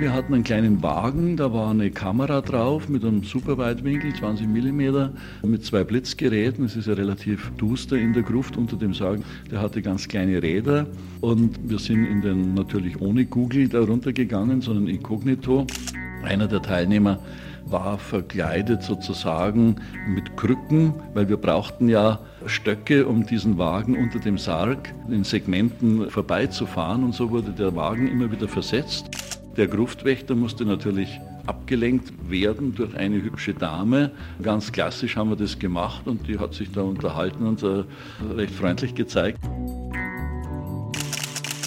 [0.00, 5.08] Wir hatten einen kleinen Wagen, da war eine Kamera drauf mit einem Superweitwinkel, 20 mm,
[5.42, 6.64] mit zwei Blitzgeräten.
[6.66, 9.18] Es ist ja relativ duster in der Gruft unter dem Sarg.
[9.50, 10.86] Der hatte ganz kleine Räder
[11.20, 15.66] und wir sind in den natürlich ohne Google da runtergegangen, sondern inkognito.
[16.22, 17.18] Einer der Teilnehmer
[17.64, 24.38] war verkleidet sozusagen mit Krücken, weil wir brauchten ja Stöcke, um diesen Wagen unter dem
[24.38, 29.37] Sarg in Segmenten vorbeizufahren und so wurde der Wagen immer wieder versetzt.
[29.58, 34.12] Der Gruftwächter musste natürlich abgelenkt werden durch eine hübsche Dame.
[34.40, 37.82] Ganz klassisch haben wir das gemacht und die hat sich da unterhalten und äh,
[38.36, 39.40] recht freundlich gezeigt.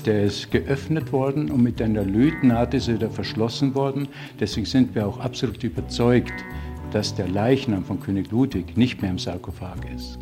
[0.05, 4.07] Der ist geöffnet worden und mit einer Lötnaht ist er wieder verschlossen worden.
[4.39, 6.45] Deswegen sind wir auch absolut überzeugt,
[6.93, 10.17] dass der Leichnam von König Ludwig nicht mehr im Sarkophag ist.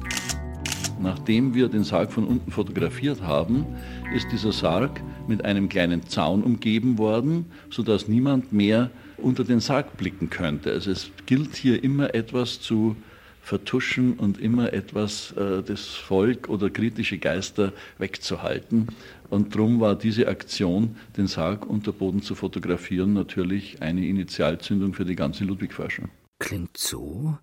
[1.01, 3.65] Nachdem wir den Sarg von unten fotografiert haben,
[4.13, 9.95] ist dieser Sarg mit einem kleinen Zaun umgeben worden, sodass niemand mehr unter den Sarg
[9.95, 10.71] blicken könnte.
[10.71, 12.97] Also es gilt hier immer etwas zu
[13.41, 18.89] vertuschen und immer etwas äh, das Volk oder kritische Geister wegzuhalten.
[19.29, 25.05] Und darum war diese Aktion, den Sarg unter Boden zu fotografieren, natürlich eine Initialzündung für
[25.05, 26.09] die ganze Ludwig-Forschung.
[26.39, 27.37] Klingt so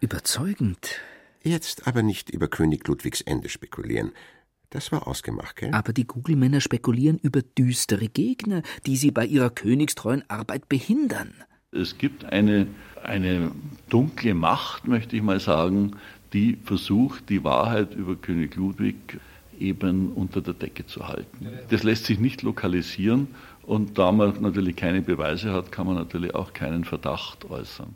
[0.00, 1.00] überzeugend.
[1.44, 4.12] Jetzt aber nicht über König Ludwigs Ende spekulieren.
[4.70, 5.72] Das war ausgemacht, gell?
[5.72, 11.34] Aber die Google-Männer spekulieren über düstere Gegner, die sie bei ihrer königstreuen Arbeit behindern.
[11.70, 12.66] Es gibt eine,
[13.02, 13.52] eine
[13.90, 15.96] dunkle Macht, möchte ich mal sagen,
[16.32, 19.20] die versucht, die Wahrheit über König Ludwig
[19.60, 21.46] eben unter der Decke zu halten.
[21.68, 23.28] Das lässt sich nicht lokalisieren
[23.62, 27.94] und da man natürlich keine Beweise hat, kann man natürlich auch keinen Verdacht äußern.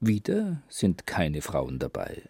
[0.00, 2.22] Wieder sind keine Frauen dabei.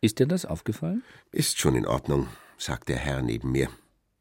[0.00, 1.02] Ist dir das aufgefallen?
[1.32, 3.68] Ist schon in Ordnung sagt der Herr neben mir.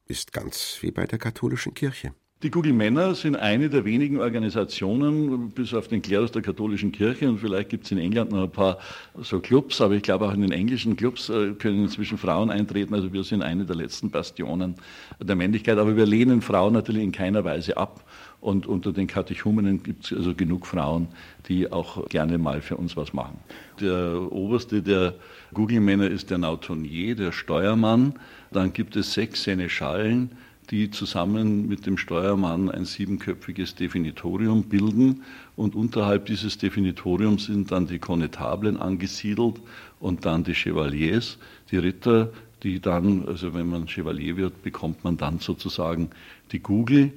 [0.07, 2.13] Ist ganz wie bei der katholischen Kirche.
[2.43, 7.27] Die Google Männer sind eine der wenigen Organisationen, bis auf den Klerus der katholischen Kirche,
[7.27, 8.77] und vielleicht gibt es in England noch ein paar
[9.15, 12.93] so Clubs, aber ich glaube auch in den englischen Clubs äh, können inzwischen Frauen eintreten.
[12.93, 14.75] Also wir sind eine der letzten Bastionen
[15.19, 18.03] der Männlichkeit, aber wir lehnen Frauen natürlich in keiner Weise ab.
[18.47, 21.09] Und unter den Katechumenen gibt es also genug Frauen,
[21.49, 23.37] die auch gerne mal für uns was machen.
[23.81, 25.15] Der oberste der
[25.53, 28.13] Google-Männer ist der Nautonier, der Steuermann.
[28.51, 30.31] Dann gibt es sechs Seneschallen,
[30.71, 35.23] die zusammen mit dem Steuermann ein siebenköpfiges Definitorium bilden.
[35.57, 39.59] Und unterhalb dieses Definitoriums sind dann die Konnetablen angesiedelt
[39.99, 41.37] und dann die Chevaliers,
[41.69, 42.31] die Ritter,
[42.63, 46.11] die dann, also wenn man Chevalier wird, bekommt man dann sozusagen
[46.53, 47.11] die Google.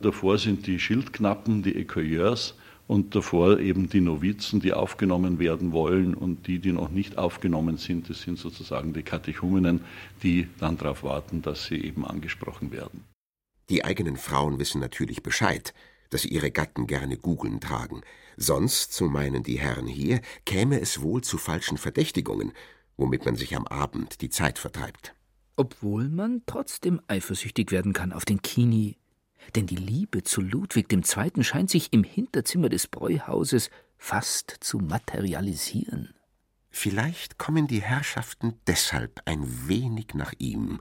[0.00, 2.54] Davor sind die Schildknappen, die Écueilleurs
[2.86, 7.76] und davor eben die Novizen, die aufgenommen werden wollen und die, die noch nicht aufgenommen
[7.76, 9.82] sind, das sind sozusagen die Katechumenen,
[10.22, 13.04] die dann darauf warten, dass sie eben angesprochen werden.
[13.68, 15.74] Die eigenen Frauen wissen natürlich Bescheid,
[16.08, 18.00] dass ihre Gatten gerne Gugeln tragen.
[18.36, 22.52] Sonst, so meinen die Herren hier, käme es wohl zu falschen Verdächtigungen,
[22.96, 25.14] womit man sich am Abend die Zeit vertreibt.
[25.56, 28.96] Obwohl man trotzdem eifersüchtig werden kann auf den Kini,
[29.54, 31.42] denn die Liebe zu Ludwig II.
[31.42, 36.14] scheint sich im Hinterzimmer des Bräuhauses fast zu materialisieren.
[36.70, 40.80] Vielleicht kommen die Herrschaften deshalb ein wenig nach ihm,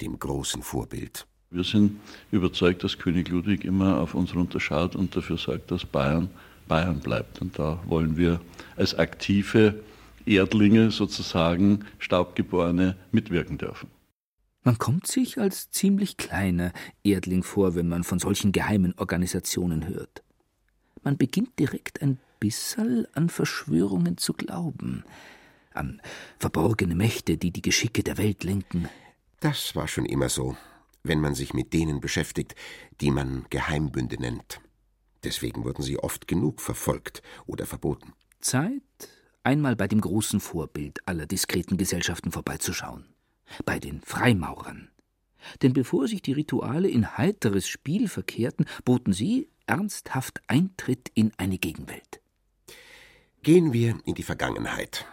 [0.00, 1.26] dem großen Vorbild.
[1.50, 1.98] Wir sind
[2.30, 6.30] überzeugt, dass König Ludwig immer auf uns runterschaut und dafür sorgt, dass Bayern
[6.70, 7.42] Bayern bleibt.
[7.42, 8.40] Und da wollen wir
[8.76, 9.82] als aktive
[10.24, 13.88] Erdlinge sozusagen, Staubgeborene, mitwirken dürfen.
[14.62, 20.22] Man kommt sich als ziemlich kleiner Erdling vor, wenn man von solchen geheimen Organisationen hört.
[21.02, 25.04] Man beginnt direkt ein bisserl an Verschwörungen zu glauben,
[25.72, 26.02] an
[26.38, 28.88] verborgene Mächte, die die Geschicke der Welt lenken.
[29.40, 30.56] Das war schon immer so,
[31.02, 32.54] wenn man sich mit denen beschäftigt,
[33.00, 34.60] die man Geheimbünde nennt.
[35.24, 38.12] Deswegen wurden sie oft genug verfolgt oder verboten.
[38.40, 38.82] Zeit,
[39.42, 43.06] einmal bei dem großen Vorbild aller diskreten Gesellschaften vorbeizuschauen
[43.64, 44.90] bei den Freimaurern.
[45.62, 51.58] Denn bevor sich die Rituale in heiteres Spiel verkehrten, boten sie ernsthaft Eintritt in eine
[51.58, 52.20] Gegenwelt.
[53.42, 55.06] Gehen wir in die Vergangenheit.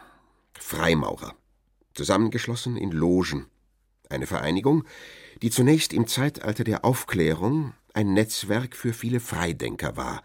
[0.60, 1.36] Freimaurer,
[1.94, 3.46] zusammengeschlossen in Logen,
[4.10, 4.84] eine Vereinigung,
[5.42, 10.24] die zunächst im Zeitalter der Aufklärung ein Netzwerk für viele Freidenker war,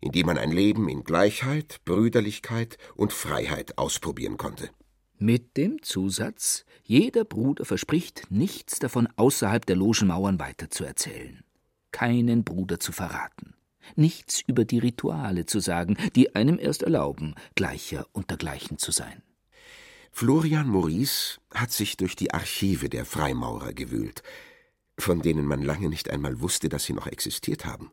[0.00, 4.70] in dem man ein Leben in Gleichheit, Brüderlichkeit und Freiheit ausprobieren konnte.
[5.18, 11.42] Mit dem Zusatz, jeder Bruder verspricht, nichts davon außerhalb der Logenmauern weiterzuerzählen,
[11.90, 13.54] keinen Bruder zu verraten,
[13.94, 19.22] nichts über die Rituale zu sagen, die einem erst erlauben, Gleicher unter Gleichen zu sein.
[20.12, 24.22] Florian Maurice hat sich durch die Archive der Freimaurer gewühlt,
[24.98, 27.90] von denen man lange nicht einmal wusste, dass sie noch existiert haben.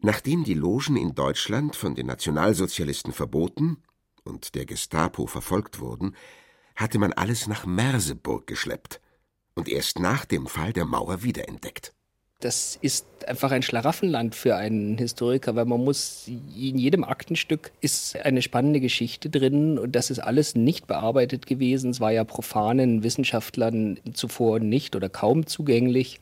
[0.00, 3.78] Nachdem die Logen in Deutschland von den Nationalsozialisten verboten
[4.24, 6.16] und der Gestapo verfolgt wurden,
[6.76, 9.00] hatte man alles nach Merseburg geschleppt
[9.54, 11.92] und erst nach dem Fall der Mauer wiederentdeckt.
[12.40, 18.16] Das ist einfach ein Schlaraffenland für einen Historiker, weil man muss, in jedem Aktenstück ist
[18.16, 21.90] eine spannende Geschichte drin und das ist alles nicht bearbeitet gewesen.
[21.90, 26.20] Es war ja profanen Wissenschaftlern zuvor nicht oder kaum zugänglich.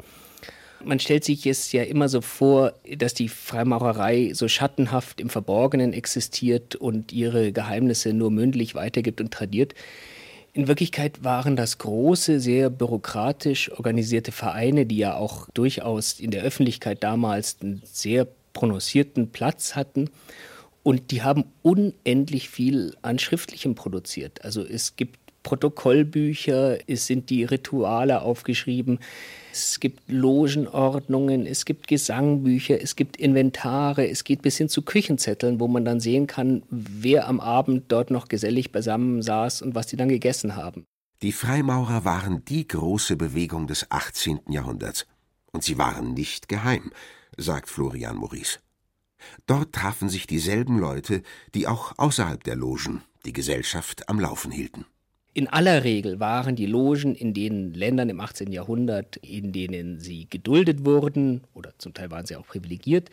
[0.84, 5.92] Man stellt sich es ja immer so vor, dass die Freimaurerei so schattenhaft im Verborgenen
[5.92, 9.74] existiert und ihre Geheimnisse nur mündlich weitergibt und tradiert.
[10.54, 16.42] In Wirklichkeit waren das große, sehr bürokratisch organisierte Vereine, die ja auch durchaus in der
[16.42, 20.10] Öffentlichkeit damals einen sehr prononcierten Platz hatten.
[20.82, 24.44] Und die haben unendlich viel an Schriftlichem produziert.
[24.44, 28.98] Also es gibt Protokollbücher, es sind die Rituale aufgeschrieben,
[29.52, 35.60] es gibt Logenordnungen, es gibt Gesangbücher, es gibt Inventare, es geht bis hin zu Küchenzetteln,
[35.60, 39.86] wo man dann sehen kann, wer am Abend dort noch gesellig beisammen saß und was
[39.86, 40.84] die dann gegessen haben.
[41.20, 44.40] Die Freimaurer waren die große Bewegung des 18.
[44.48, 45.06] Jahrhunderts.
[45.52, 46.90] Und sie waren nicht geheim,
[47.36, 48.58] sagt Florian Maurice.
[49.46, 51.22] Dort trafen sich dieselben Leute,
[51.54, 54.86] die auch außerhalb der Logen die Gesellschaft am Laufen hielten.
[55.34, 58.52] In aller Regel waren die Logen in den Ländern im 18.
[58.52, 63.08] Jahrhundert, in denen sie geduldet wurden, oder zum Teil waren sie auch privilegiert,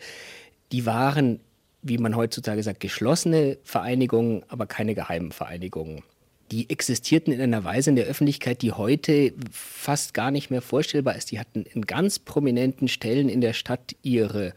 [0.70, 1.40] die waren,
[1.82, 6.02] wie man heutzutage sagt, geschlossene Vereinigungen, aber keine geheimen Vereinigungen.
[6.50, 11.16] Die existierten in einer Weise in der Öffentlichkeit, die heute fast gar nicht mehr vorstellbar
[11.16, 11.30] ist.
[11.30, 14.52] Die hatten in ganz prominenten Stellen in der Stadt ihre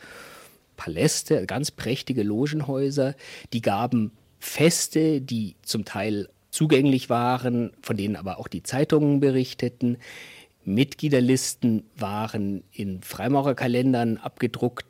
[0.76, 3.16] Paläste, ganz prächtige Logenhäuser.
[3.54, 9.98] Die gaben Feste, die zum Teil zugänglich waren, von denen aber auch die Zeitungen berichteten.
[10.66, 14.86] Mitgliederlisten waren in Freimaurerkalendern abgedruckt,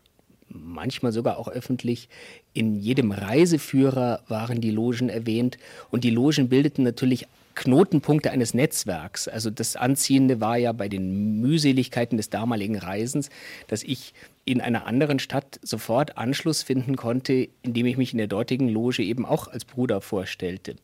[0.49, 2.09] manchmal sogar auch öffentlich.
[2.53, 5.57] In jedem Reiseführer waren die Logen erwähnt
[5.89, 9.27] und die Logen bildeten natürlich Knotenpunkte eines Netzwerks.
[9.27, 13.29] Also das Anziehende war ja bei den Mühseligkeiten des damaligen Reisens,
[13.67, 18.27] dass ich in einer anderen Stadt sofort Anschluss finden konnte, indem ich mich in der
[18.27, 20.75] dortigen Loge eben auch als Bruder vorstellte.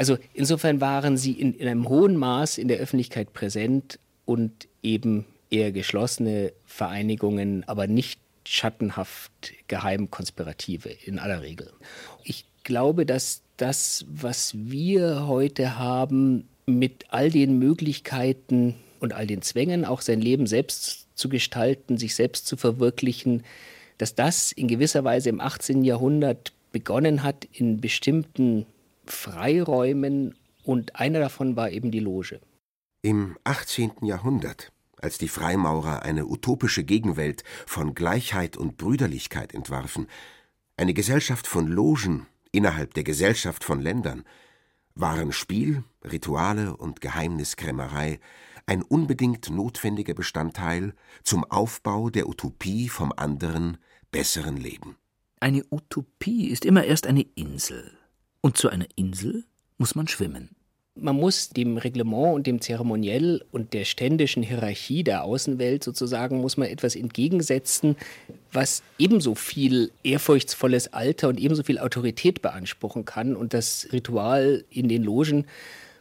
[0.00, 5.26] Also insofern waren sie in, in einem hohen Maß in der Öffentlichkeit präsent und eben
[5.50, 11.70] eher geschlossene Vereinigungen, aber nicht schattenhaft geheim konspirative in aller Regel.
[12.24, 19.42] Ich glaube, dass das, was wir heute haben, mit all den Möglichkeiten und all den
[19.42, 23.42] Zwängen, auch sein Leben selbst zu gestalten, sich selbst zu verwirklichen,
[23.98, 25.84] dass das in gewisser Weise im 18.
[25.84, 28.64] Jahrhundert begonnen hat, in bestimmten
[29.04, 30.34] Freiräumen
[30.64, 32.40] und einer davon war eben die Loge.
[33.02, 33.92] Im 18.
[34.02, 40.06] Jahrhundert, als die Freimaurer eine utopische Gegenwelt von Gleichheit und Brüderlichkeit entwarfen,
[40.76, 44.24] eine Gesellschaft von Logen innerhalb der Gesellschaft von Ländern,
[44.94, 48.20] waren Spiel, Rituale und Geheimniskrämerei
[48.66, 53.78] ein unbedingt notwendiger Bestandteil zum Aufbau der Utopie vom anderen,
[54.12, 54.96] besseren Leben.
[55.40, 57.98] Eine Utopie ist immer erst eine Insel,
[58.40, 59.44] und zu einer Insel
[59.78, 60.50] muss man schwimmen.
[60.96, 66.56] Man muss dem Reglement und dem Zeremoniell und der ständischen Hierarchie der Außenwelt sozusagen, muss
[66.56, 67.96] man etwas entgegensetzen,
[68.52, 73.36] was ebenso viel ehrfurchtsvolles Alter und ebenso viel Autorität beanspruchen kann.
[73.36, 75.46] Und das Ritual in den Logen,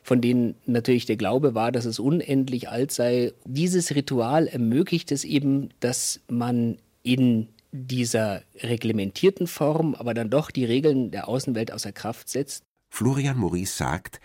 [0.04, 5.23] von denen natürlich der Glaube war, dass es unendlich alt sei, dieses Ritual ermöglicht es
[5.23, 11.91] eben, dass man in dieser reglementierten Form, aber dann doch die Regeln der Außenwelt außer
[11.91, 12.63] Kraft setzt?
[12.89, 14.19] Florian Maurice sagt,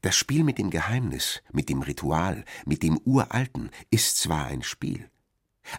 [0.00, 5.10] das Spiel mit dem Geheimnis, mit dem Ritual, mit dem Uralten ist zwar ein Spiel,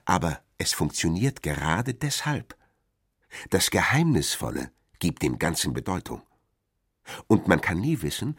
[0.06, 2.56] aber es funktioniert gerade deshalb.
[3.50, 6.22] Das Geheimnisvolle gibt dem Ganzen Bedeutung.
[7.28, 8.38] Und man kann nie wissen,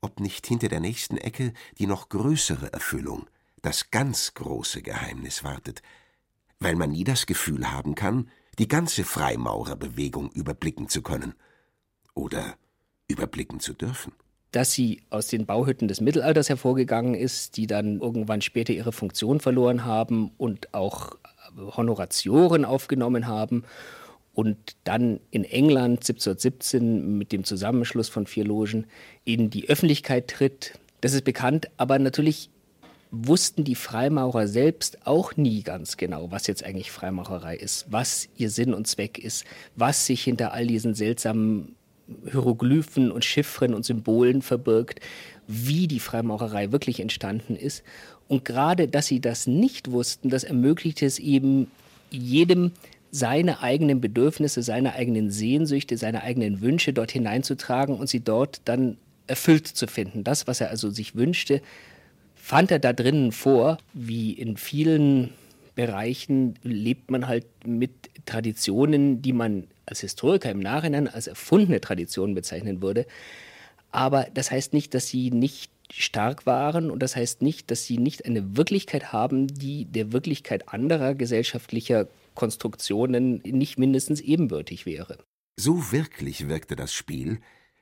[0.00, 3.26] ob nicht hinter der nächsten Ecke die noch größere Erfüllung,
[3.62, 5.82] das ganz große Geheimnis wartet,
[6.62, 11.34] weil man nie das Gefühl haben kann, die ganze Freimaurerbewegung überblicken zu können
[12.14, 12.54] oder
[13.08, 14.12] überblicken zu dürfen.
[14.52, 19.40] dass sie aus den Bauhütten des Mittelalters hervorgegangen ist, die dann irgendwann später ihre Funktion
[19.40, 21.16] verloren haben und auch
[21.56, 23.64] Honoratioren aufgenommen haben
[24.34, 28.86] und dann in England 1717 mit dem Zusammenschluss von vier Logen
[29.24, 30.78] in die Öffentlichkeit tritt.
[31.00, 32.50] Das ist bekannt, aber natürlich
[33.12, 38.48] wussten die Freimaurer selbst auch nie ganz genau, was jetzt eigentlich Freimaurerei ist, was ihr
[38.48, 39.44] Sinn und Zweck ist,
[39.76, 41.76] was sich hinter all diesen seltsamen
[42.30, 45.00] Hieroglyphen und Chiffren und Symbolen verbirgt,
[45.46, 47.84] wie die Freimaurerei wirklich entstanden ist.
[48.28, 51.70] Und gerade, dass sie das nicht wussten, das ermöglicht es eben
[52.10, 52.72] jedem,
[53.10, 58.96] seine eigenen Bedürfnisse, seine eigenen Sehnsüchte, seine eigenen Wünsche dort hineinzutragen und sie dort dann
[59.26, 60.24] erfüllt zu finden.
[60.24, 61.60] Das, was er also sich wünschte,
[62.42, 63.78] fand er da drinnen vor.
[63.94, 65.30] Wie in vielen
[65.76, 72.34] Bereichen lebt man halt mit Traditionen, die man als Historiker im Nachhinein als erfundene Traditionen
[72.34, 73.06] bezeichnen würde.
[73.92, 77.98] Aber das heißt nicht, dass sie nicht stark waren und das heißt nicht, dass sie
[77.98, 85.18] nicht eine Wirklichkeit haben, die der Wirklichkeit anderer gesellschaftlicher Konstruktionen nicht mindestens ebenbürtig wäre.
[85.56, 87.38] So wirklich wirkte das Spiel,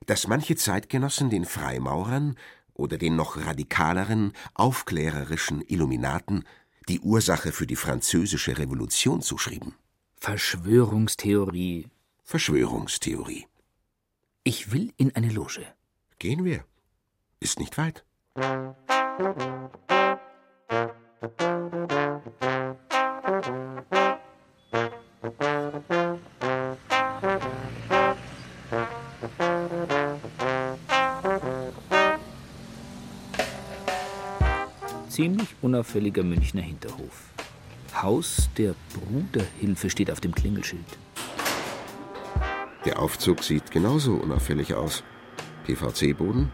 [0.07, 2.37] dass manche Zeitgenossen den Freimaurern
[2.81, 6.45] oder den noch radikaleren, aufklärerischen Illuminaten
[6.89, 9.75] die Ursache für die französische Revolution zuschrieben.
[10.17, 11.87] Verschwörungstheorie.
[12.25, 13.47] Verschwörungstheorie.
[14.43, 15.67] Ich will in eine Loge.
[16.19, 16.65] Gehen wir.
[17.39, 18.05] Ist nicht weit.
[35.21, 37.29] Ziemlich unauffälliger Münchner Hinterhof.
[37.95, 40.87] Haus der Bruderhilfe steht auf dem Klingelschild.
[42.87, 45.05] Der Aufzug sieht genauso unauffällig aus.
[45.67, 46.51] PVC-Boden,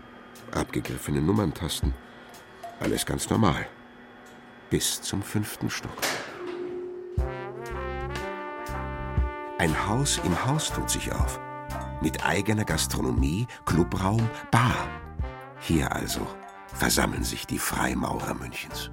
[0.51, 1.95] abgegriffene Nummerntasten.
[2.81, 3.69] Alles ganz normal.
[4.69, 5.97] Bis zum fünften Stock.
[9.59, 11.39] Ein Haus im Haus tut sich auf.
[12.03, 14.89] Mit eigener Gastronomie, Clubraum, Bar.
[15.61, 16.27] Hier also
[16.77, 18.91] versammeln sich die Freimaurer Münchens.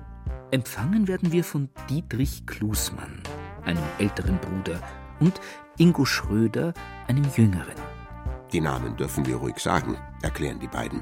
[0.51, 3.21] Empfangen werden wir von Dietrich Klusmann,
[3.65, 4.81] einem älteren Bruder,
[5.19, 5.39] und
[5.77, 6.73] Ingo Schröder,
[7.07, 7.75] einem jüngeren.
[8.51, 11.01] Die Namen dürfen wir ruhig sagen, erklären die beiden.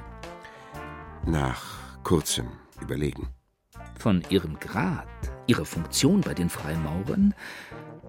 [1.26, 1.62] Nach
[2.04, 2.48] kurzem
[2.82, 3.30] Überlegen.
[4.00, 5.08] Von ihrem Grad,
[5.48, 7.36] ihrer Funktion bei den Freimaurern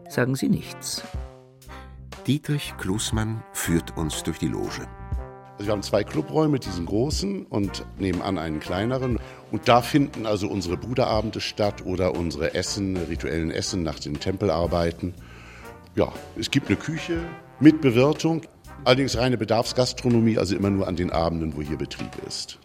[0.09, 1.03] sagen sie nichts.
[2.27, 4.87] Dietrich Klusmann führt uns durch die Loge.
[5.63, 9.21] Also wir haben zwei Clubräume, diesen großen und nebenan einen kleineren.
[9.53, 15.15] Und da finden also unsere Bruderabende statt oder unsere Essen, rituellen Essen nach den Tempelarbeiten.
[15.95, 17.19] Ja, es gibt eine Küche
[17.61, 18.43] mit Bewirtung,
[18.83, 22.59] allerdings reine Bedarfsgastronomie, also immer nur an den Abenden, wo hier Betrieb ist.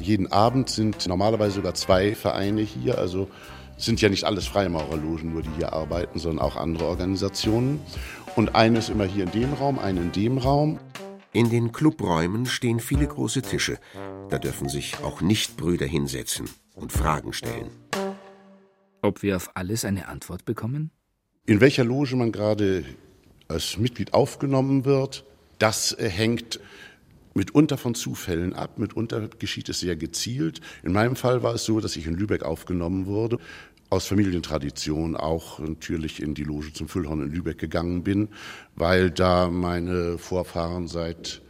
[0.00, 3.28] Jeden Abend sind normalerweise sogar zwei Vereine hier, also
[3.76, 7.78] sind ja nicht alles Freimaurerlogen, nur die hier arbeiten, sondern auch andere Organisationen.
[8.34, 10.80] Und eine ist immer hier in dem Raum, eine in dem Raum.
[11.34, 13.78] In den Clubräumen stehen viele große Tische.
[14.28, 17.70] Da dürfen sich auch Nichtbrüder hinsetzen und Fragen stellen.
[19.00, 20.90] Ob wir auf alles eine Antwort bekommen?
[21.46, 22.84] In welcher Loge man gerade
[23.48, 25.24] als Mitglied aufgenommen wird,
[25.58, 26.60] das hängt
[27.34, 30.60] mitunter von Zufällen ab, mitunter geschieht es sehr gezielt.
[30.82, 33.38] In meinem Fall war es so, dass ich in Lübeck aufgenommen wurde,
[33.92, 38.28] aus Familientradition auch natürlich in die Loge zum Füllhorn in Lübeck gegangen bin,
[38.74, 41.42] weil da meine Vorfahren seit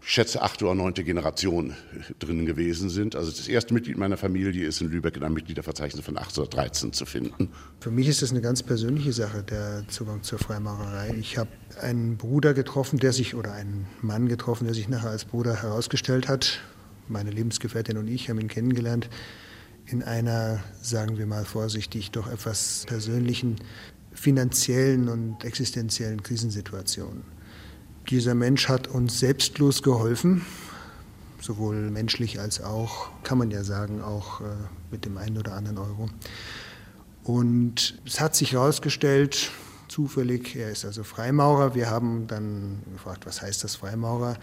[0.00, 1.74] ich schätze achte oder neunte Generation
[2.20, 3.16] drin gewesen sind.
[3.16, 7.04] Also das erste Mitglied meiner Familie ist in Lübeck in einem Mitgliederverzeichnis von 1813 zu
[7.04, 7.50] finden.
[7.80, 11.16] Für mich ist das eine ganz persönliche Sache, der Zugang zur Freimaurerei.
[11.18, 11.50] Ich habe
[11.82, 16.28] einen Bruder getroffen, der sich, oder einen Mann getroffen, der sich nachher als Bruder herausgestellt
[16.28, 16.60] hat.
[17.08, 19.10] Meine Lebensgefährtin und ich haben ihn kennengelernt
[19.90, 23.56] in einer, sagen wir mal vorsichtig, doch etwas persönlichen,
[24.12, 27.22] finanziellen und existenziellen Krisensituation.
[28.10, 30.44] Dieser Mensch hat uns selbstlos geholfen,
[31.40, 34.44] sowohl menschlich als auch, kann man ja sagen, auch äh,
[34.90, 36.10] mit dem einen oder anderen Euro.
[37.22, 39.50] Und es hat sich herausgestellt,
[39.88, 41.74] zufällig, er ist also Freimaurer.
[41.74, 44.36] Wir haben dann gefragt, was heißt das Freimaurer?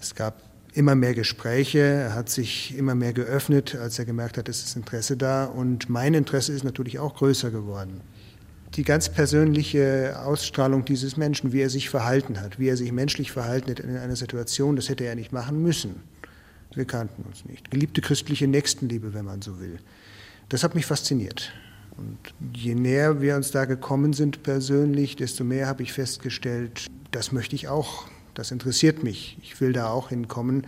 [0.00, 4.48] Es gab immer mehr Gespräche, er hat sich immer mehr geöffnet, als er gemerkt hat,
[4.48, 5.44] es ist Interesse da.
[5.44, 8.00] Und mein Interesse ist natürlich auch größer geworden
[8.74, 13.32] die ganz persönliche Ausstrahlung dieses Menschen, wie er sich verhalten hat, wie er sich menschlich
[13.32, 16.02] verhalten hat in einer Situation, das hätte er nicht machen müssen.
[16.74, 17.70] Wir kannten uns nicht.
[17.70, 19.78] Geliebte christliche Nächstenliebe, wenn man so will.
[20.48, 21.52] Das hat mich fasziniert.
[21.96, 22.18] Und
[22.56, 27.56] je näher wir uns da gekommen sind persönlich, desto mehr habe ich festgestellt, das möchte
[27.56, 30.66] ich auch, das interessiert mich, ich will da auch hinkommen.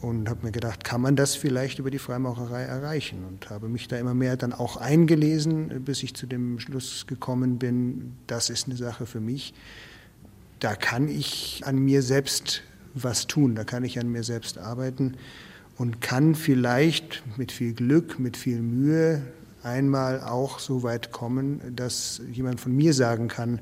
[0.00, 3.24] und habe mir gedacht, kann man das vielleicht über die Freimaurerei erreichen?
[3.28, 7.58] Und habe mich da immer mehr dann auch eingelesen, bis ich zu dem Schluss gekommen
[7.58, 9.52] bin, das ist eine Sache für mich.
[10.58, 12.62] Da kann ich an mir selbst
[12.94, 15.16] was tun, da kann ich an mir selbst arbeiten
[15.76, 19.22] und kann vielleicht mit viel Glück, mit viel Mühe
[19.62, 23.60] einmal auch so weit kommen, dass jemand von mir sagen kann,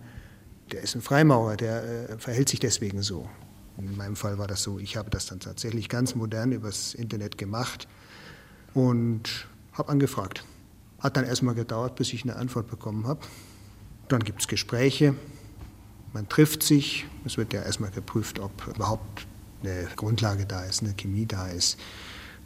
[0.73, 3.29] der ist ein Freimaurer, der äh, verhält sich deswegen so.
[3.77, 7.39] In meinem Fall war das so, ich habe das dann tatsächlich ganz modern übers Internet
[7.39, 7.87] gemacht
[8.75, 10.45] und habe angefragt.
[10.99, 13.21] Hat dann erstmal gedauert, bis ich eine Antwort bekommen habe.
[14.09, 15.15] Dann gibt es Gespräche,
[16.13, 19.27] man trifft sich, es wird ja erstmal geprüft, ob überhaupt
[19.63, 21.79] eine Grundlage da ist, eine Chemie da ist.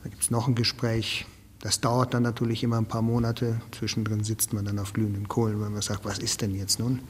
[0.03, 1.27] Dann gibt es noch ein Gespräch.
[1.61, 3.61] Das dauert dann natürlich immer ein paar Monate.
[3.71, 7.01] Zwischendrin sitzt man dann auf glühenden Kohlen, weil man sagt, was ist denn jetzt nun?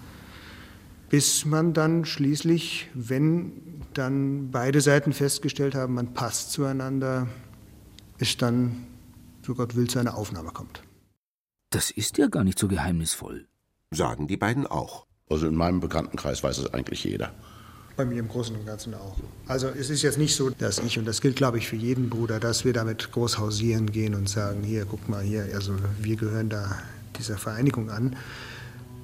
[1.12, 3.52] Bis man dann schließlich, wenn
[3.92, 7.28] dann beide Seiten festgestellt haben, man passt zueinander,
[8.18, 8.86] es dann,
[9.46, 10.82] so Gott will, zu einer Aufnahme kommt.
[11.68, 13.46] Das ist ja gar nicht so geheimnisvoll.
[13.90, 15.06] Sagen die beiden auch.
[15.28, 17.34] Also in meinem Bekanntenkreis weiß es eigentlich jeder.
[17.94, 19.18] Bei mir im Großen und Ganzen auch.
[19.46, 22.08] Also es ist jetzt nicht so, dass ich, und das gilt glaube ich für jeden
[22.08, 26.16] Bruder, dass wir damit groß hausieren gehen und sagen, hier, guck mal hier, also wir
[26.16, 26.78] gehören da
[27.18, 28.16] dieser Vereinigung an.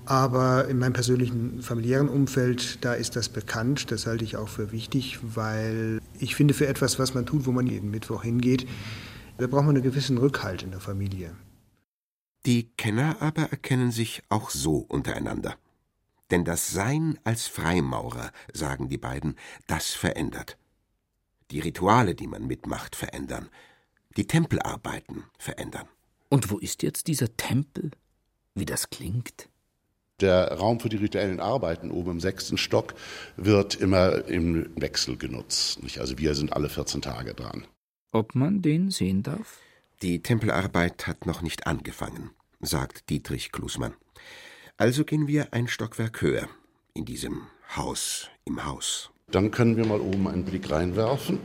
[0.08, 3.90] Aber in meinem persönlichen familiären Umfeld, da ist das bekannt.
[3.90, 7.52] Das halte ich auch für wichtig, weil ich finde, für etwas, was man tut, wo
[7.52, 8.66] man jeden Mittwoch hingeht,
[9.36, 11.36] da braucht man einen gewissen Rückhalt in der Familie.
[12.46, 15.56] Die Kenner aber erkennen sich auch so untereinander.
[16.30, 19.34] Denn das Sein als Freimaurer, sagen die beiden,
[19.66, 20.56] das verändert.
[21.50, 23.50] Die Rituale, die man mitmacht, verändern.
[24.16, 25.86] Die Tempelarbeiten verändern.
[26.30, 27.90] Und wo ist jetzt dieser Tempel?
[28.54, 29.50] Wie das klingt?
[30.20, 32.94] Der Raum für die rituellen Arbeiten oben im sechsten Stock
[33.36, 35.78] wird immer im Wechsel genutzt.
[35.98, 37.66] Also wir sind alle 14 Tage dran.
[38.10, 39.60] Ob man den sehen darf?
[40.02, 43.94] Die Tempelarbeit hat noch nicht angefangen, sagt Dietrich Klusmann.
[44.76, 46.48] Also gehen wir ein Stockwerk höher,
[46.94, 47.42] in diesem
[47.76, 49.10] Haus im Haus.
[49.30, 51.38] Dann können wir mal oben einen Blick reinwerfen.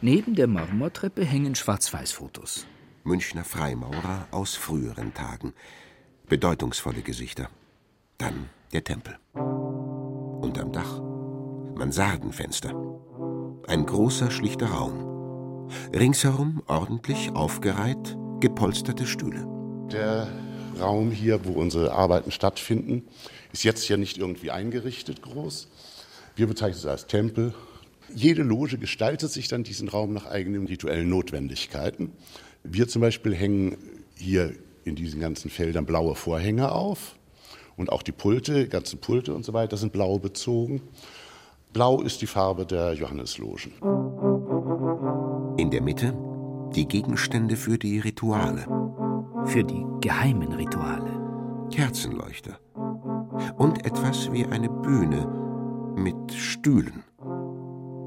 [0.00, 2.66] Neben der Marmortreppe hängen Schwarz-Weiß-Fotos.
[3.06, 5.52] Münchner Freimaurer aus früheren Tagen.
[6.26, 7.50] Bedeutungsvolle Gesichter.
[8.16, 9.18] Dann der Tempel.
[9.34, 11.02] Unterm Dach
[11.74, 12.72] Mansardenfenster.
[13.66, 15.68] Ein großer, schlichter Raum.
[15.92, 19.46] Ringsherum ordentlich aufgereiht, gepolsterte Stühle.
[19.92, 20.28] Der
[20.80, 23.06] Raum hier, wo unsere Arbeiten stattfinden,
[23.52, 25.68] ist jetzt ja nicht irgendwie eingerichtet groß.
[26.36, 27.52] Wir bezeichnen es als Tempel.
[28.14, 32.12] Jede Loge gestaltet sich dann diesen Raum nach eigenen rituellen Notwendigkeiten.
[32.64, 33.76] Wir zum Beispiel hängen
[34.16, 34.54] hier
[34.84, 37.16] in diesen ganzen Feldern blaue Vorhänge auf
[37.76, 40.82] und auch die Pulte, ganzen Pulte und so weiter sind blau bezogen.
[41.72, 43.72] Blau ist die Farbe der Johanneslogen.
[45.58, 46.16] In der Mitte
[46.74, 48.66] die Gegenstände für die Rituale.
[49.44, 51.68] Für die geheimen Rituale.
[51.70, 52.58] Kerzenleuchter.
[53.56, 55.26] Und etwas wie eine Bühne
[55.96, 57.04] mit Stühlen.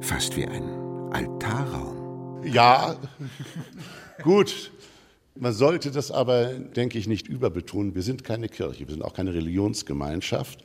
[0.02, 0.64] Fast wie ein
[1.12, 1.97] Altarraum.
[2.44, 2.96] Ja,
[4.24, 4.72] Gut,
[5.36, 7.94] man sollte das aber, denke ich, nicht überbetonen.
[7.94, 10.64] Wir sind keine Kirche, wir sind auch keine Religionsgemeinschaft.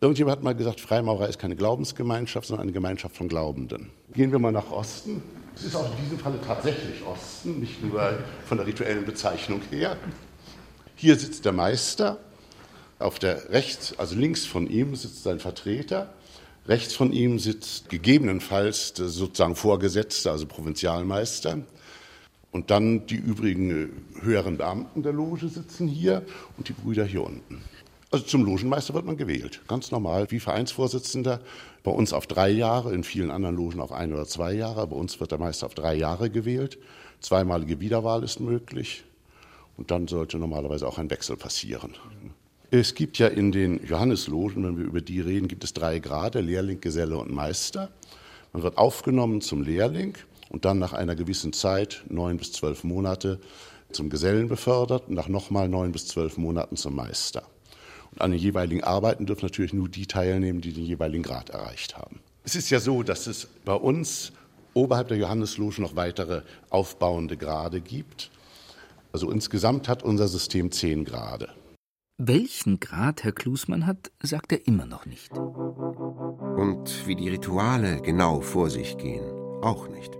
[0.00, 3.90] Irgendjemand hat mal gesagt, Freimaurer ist keine Glaubensgemeinschaft, sondern eine Gemeinschaft von Glaubenden.
[4.12, 5.22] Gehen wir mal nach Osten.
[5.54, 9.96] Es ist auch in diesem Falle tatsächlich Osten, nicht nur von der rituellen Bezeichnung her.
[10.94, 12.18] Hier sitzt der Meister.
[12.98, 16.12] Auf der rechts, also links von ihm sitzt sein Vertreter.
[16.68, 21.58] Rechts von ihm sitzt gegebenenfalls sozusagen Vorgesetzter, also Provinzialmeister.
[22.50, 26.22] Und dann die übrigen äh, höheren Beamten der Loge sitzen hier
[26.56, 27.62] und die Brüder hier unten.
[28.10, 31.40] Also zum Logenmeister wird man gewählt, ganz normal, wie Vereinsvorsitzender.
[31.82, 34.86] Bei uns auf drei Jahre, in vielen anderen Logen auf ein oder zwei Jahre.
[34.86, 36.78] Bei uns wird der Meister auf drei Jahre gewählt.
[37.20, 39.04] Zweimalige Wiederwahl ist möglich.
[39.76, 41.94] Und dann sollte normalerweise auch ein Wechsel passieren.
[42.70, 46.40] Es gibt ja in den Johanneslogen, wenn wir über die reden, gibt es drei Grade,
[46.40, 47.90] Lehrling, Geselle und Meister.
[48.52, 53.38] Man wird aufgenommen zum Lehrling und dann nach einer gewissen Zeit, neun bis zwölf Monate,
[53.92, 57.44] zum Gesellen befördert und nach nochmal neun bis zwölf Monaten zum Meister.
[58.10, 61.96] Und an den jeweiligen Arbeiten dürfen natürlich nur die teilnehmen, die den jeweiligen Grad erreicht
[61.96, 62.18] haben.
[62.42, 64.32] Es ist ja so, dass es bei uns
[64.74, 68.32] oberhalb der Johannesloge noch weitere aufbauende Grade gibt.
[69.12, 71.48] Also insgesamt hat unser System zehn Grade.
[72.18, 75.36] Welchen Grad Herr Klusmann hat, sagt er immer noch nicht.
[75.36, 79.22] Und wie die Rituale genau vor sich gehen,
[79.60, 80.16] auch nicht.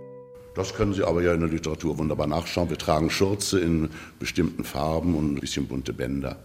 [0.53, 2.69] Das können Sie aber ja in der Literatur wunderbar nachschauen.
[2.69, 3.89] Wir tragen Schürze in
[4.19, 6.37] bestimmten Farben und ein bisschen bunte Bänder.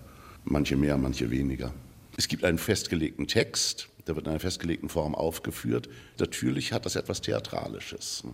[0.46, 1.74] Manche mehr, manche weniger.
[2.16, 5.86] Es gibt einen festgelegten Text, der wird in einer festgelegten Form aufgeführt.
[6.18, 8.24] Natürlich hat das etwas Theatralisches.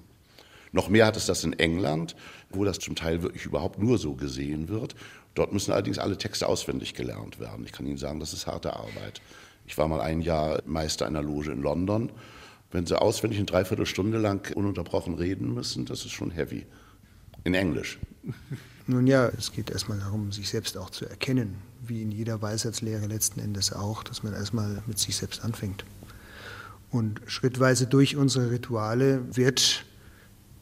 [0.72, 2.16] Noch mehr hat es das in England,
[2.50, 4.94] wo das zum Teil wirklich überhaupt nur so gesehen wird.
[5.34, 7.64] Dort müssen allerdings alle Texte auswendig gelernt werden.
[7.64, 9.20] Ich kann Ihnen sagen, das ist harte Arbeit.
[9.66, 12.10] Ich war mal ein Jahr Meister einer Loge in London.
[12.70, 16.66] Wenn Sie auswendig eine Dreiviertelstunde lang ununterbrochen reden müssen, das ist schon heavy.
[17.44, 17.98] In Englisch.
[18.86, 21.56] Nun ja, es geht erstmal darum, sich selbst auch zu erkennen,
[21.86, 25.84] wie in jeder Weisheitslehre letzten Endes auch, dass man erstmal mit sich selbst anfängt.
[26.90, 29.84] Und schrittweise durch unsere Rituale wird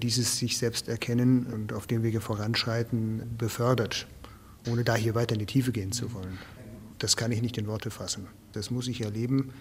[0.03, 4.07] dieses sich selbst erkennen und auf dem Wege voranschreiten befördert,
[4.69, 6.39] ohne da hier weiter in die Tiefe gehen zu wollen.
[6.99, 8.27] Das kann ich nicht in Worte fassen.
[8.53, 9.53] Das muss ich erleben.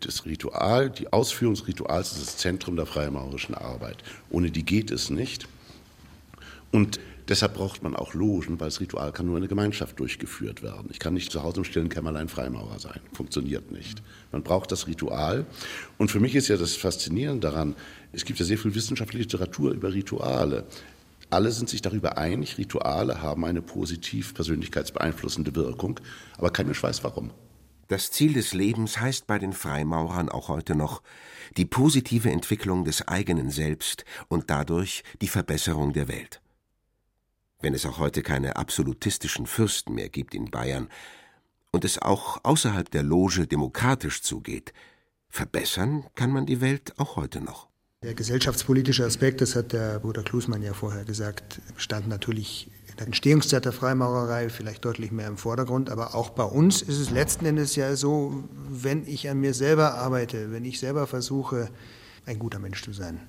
[0.00, 4.02] Das Ritual, die Ausführungsrituals ist das Zentrum der freimaurischen Arbeit.
[4.30, 5.46] Ohne die geht es nicht.
[6.72, 6.98] Und
[7.28, 10.88] deshalb braucht man auch Logen, weil das Ritual kann nur in der Gemeinschaft durchgeführt werden.
[10.90, 13.00] Ich kann nicht zu Hause im stillen Kämmerlein Freimaurer sein.
[13.12, 14.02] Funktioniert nicht.
[14.30, 15.46] Man braucht das Ritual.
[15.98, 17.74] Und für mich ist ja das Faszinierende daran,
[18.12, 20.64] es gibt ja sehr viel wissenschaftliche Literatur über Rituale.
[21.30, 25.98] Alle sind sich darüber einig, Rituale haben eine positiv persönlichkeitsbeeinflussende Wirkung,
[26.36, 27.30] aber kein Mensch weiß warum.
[27.88, 31.02] Das Ziel des Lebens heißt bei den Freimaurern auch heute noch
[31.56, 36.41] die positive Entwicklung des eigenen Selbst und dadurch die Verbesserung der Welt.
[37.62, 40.88] Wenn es auch heute keine absolutistischen Fürsten mehr gibt in Bayern
[41.70, 44.72] und es auch außerhalb der Loge demokratisch zugeht,
[45.28, 47.68] verbessern kann man die Welt auch heute noch.
[48.02, 53.06] Der gesellschaftspolitische Aspekt, das hat der Bruder Klusmann ja vorher gesagt, stand natürlich in der
[53.06, 55.88] Entstehungszeit der Freimaurerei vielleicht deutlich mehr im Vordergrund.
[55.88, 59.94] Aber auch bei uns ist es letzten Endes ja so, wenn ich an mir selber
[59.94, 61.70] arbeite, wenn ich selber versuche,
[62.26, 63.20] ein guter Mensch zu sein,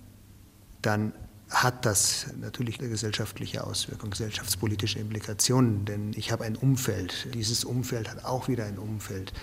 [0.81, 1.13] dann
[1.53, 7.27] hat das natürlich eine gesellschaftliche Auswirkung, gesellschaftspolitische Implikationen, denn ich habe ein Umfeld.
[7.33, 9.33] Dieses Umfeld hat auch wieder ein Umfeld.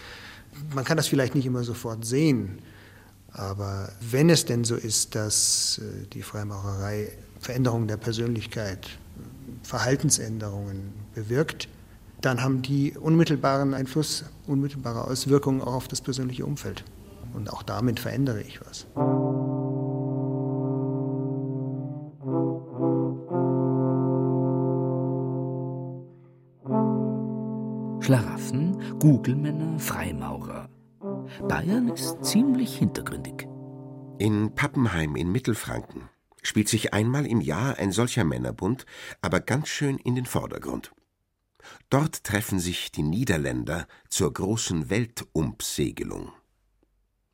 [0.75, 2.59] Man kann das vielleicht nicht immer sofort sehen,
[3.33, 8.89] aber wenn es denn so ist, dass äh, die Freimaurerei Veränderungen der Persönlichkeit,
[9.63, 11.69] Verhaltensänderungen bewirkt,
[12.21, 16.85] dann haben die unmittelbaren Einfluss, unmittelbare Auswirkungen auch auf das persönliche Umfeld.
[17.33, 18.87] Und auch damit verändere ich was.
[28.11, 30.69] Schlaraffen, Gugelmänner, Freimaurer.
[31.47, 33.47] Bayern ist ziemlich hintergründig.
[34.19, 36.09] In Pappenheim in Mittelfranken
[36.43, 38.85] spielt sich einmal im Jahr ein solcher Männerbund,
[39.23, 40.91] aber ganz schön in den Vordergrund.
[41.89, 46.33] Dort treffen sich die Niederländer zur großen Weltumpsegelung.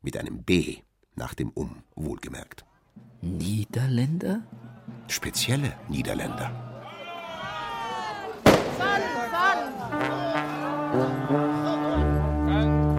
[0.03, 0.77] Mit einem B
[1.15, 2.65] nach dem Um, wohlgemerkt.
[3.21, 4.43] Niederländer?
[5.07, 6.66] Spezielle Niederländer.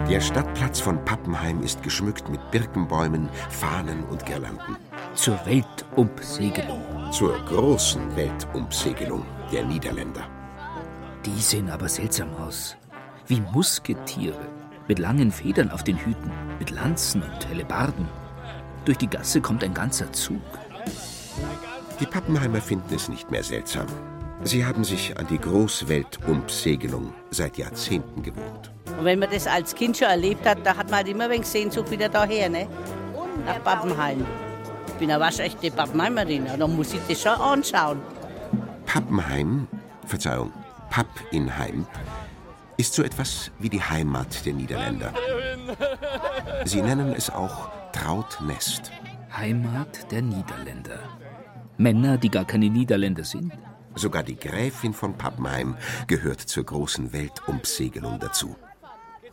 [0.08, 4.76] Der Stadtplatz von Pappenheim ist geschmückt mit Birkenbäumen, Fahnen und Girlanden.
[5.14, 6.82] Zur Weltumpsegelung.
[7.12, 10.28] Zur großen Weltumpsegelung der Niederländer.
[11.24, 12.76] Die sehen aber seltsam aus.
[13.26, 14.48] Wie Musketiere.
[14.88, 18.08] Mit langen Federn auf den Hüten, mit Lanzen und Hellebarden.
[18.84, 20.42] Durch die Gasse kommt ein ganzer Zug.
[22.00, 23.86] Die Pappenheimer finden es nicht mehr seltsam.
[24.44, 28.70] Sie haben sich an die Großweltumpsegelung seit Jahrzehnten gewohnt.
[28.98, 31.30] Und wenn man das als Kind schon erlebt hat, da hat man halt immer ein
[31.30, 32.66] wenig Sehnsucht wieder daher, ne?
[33.44, 34.24] Nach Pappenheim.
[34.86, 38.00] Ich bin eine waschechte Pappenheimerin, da muss ich das schon anschauen.
[38.86, 39.66] Pappenheim,
[40.06, 40.52] Verzeihung,
[40.90, 41.86] Papp in Heim,
[42.76, 45.12] ist so etwas wie die Heimat der Niederländer.
[46.64, 48.90] Sie nennen es auch Trautnest.
[49.36, 51.00] Heimat der Niederländer.
[51.76, 53.52] Männer, die gar keine Niederländer sind.
[53.98, 55.76] Sogar die Gräfin von Pappenheim
[56.06, 58.54] gehört zur großen Weltumpsegelung dazu.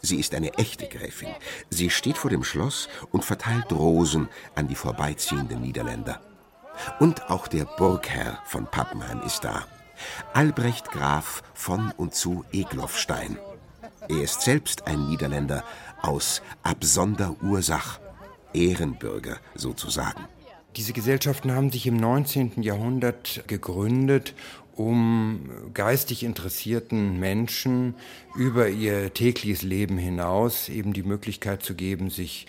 [0.01, 1.29] Sie ist eine echte Gräfin.
[1.69, 6.19] Sie steht vor dem Schloss und verteilt Rosen an die vorbeiziehenden Niederländer.
[6.99, 9.67] Und auch der Burgherr von Pappenheim ist da.
[10.33, 13.37] Albrecht Graf von und zu Egloffstein.
[14.09, 15.63] Er ist selbst ein Niederländer
[16.01, 17.99] aus absonder Ursach,
[18.51, 20.27] Ehrenbürger sozusagen.
[20.77, 22.61] Diese Gesellschaften haben sich im 19.
[22.61, 24.33] Jahrhundert gegründet,
[24.75, 27.95] um geistig interessierten Menschen
[28.35, 32.45] über ihr tägliches Leben hinaus eben die Möglichkeit zu geben, sich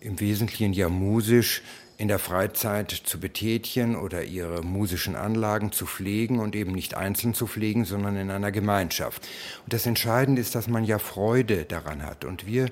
[0.00, 1.62] im Wesentlichen ja musisch
[1.96, 7.32] in der Freizeit zu betätigen oder ihre musischen Anlagen zu pflegen und eben nicht einzeln
[7.32, 9.26] zu pflegen, sondern in einer Gemeinschaft.
[9.62, 12.26] Und das Entscheidende ist, dass man ja Freude daran hat.
[12.26, 12.66] Und wir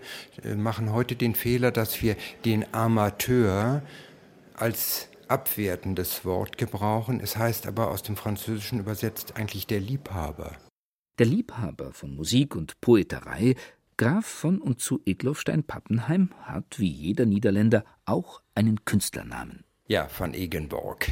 [0.45, 3.83] äh, machen heute den Fehler, dass wir den Amateur
[4.63, 7.19] als abwertendes Wort gebrauchen.
[7.19, 10.57] Es heißt aber aus dem Französischen übersetzt eigentlich der Liebhaber.
[11.19, 13.57] Der Liebhaber von Musik und Poeterei
[13.97, 19.65] Graf von und zu Eglofstein-Pappenheim hat wie jeder Niederländer auch einen Künstlernamen.
[19.89, 21.09] Ja, von Egenborg.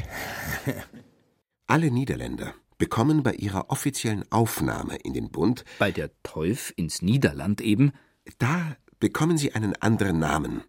[1.67, 7.61] Alle Niederländer bekommen bei ihrer offiziellen Aufnahme in den Bund, bei der Teuf ins Niederland
[7.61, 7.91] eben,
[8.39, 10.63] da bekommen sie einen anderen Namen,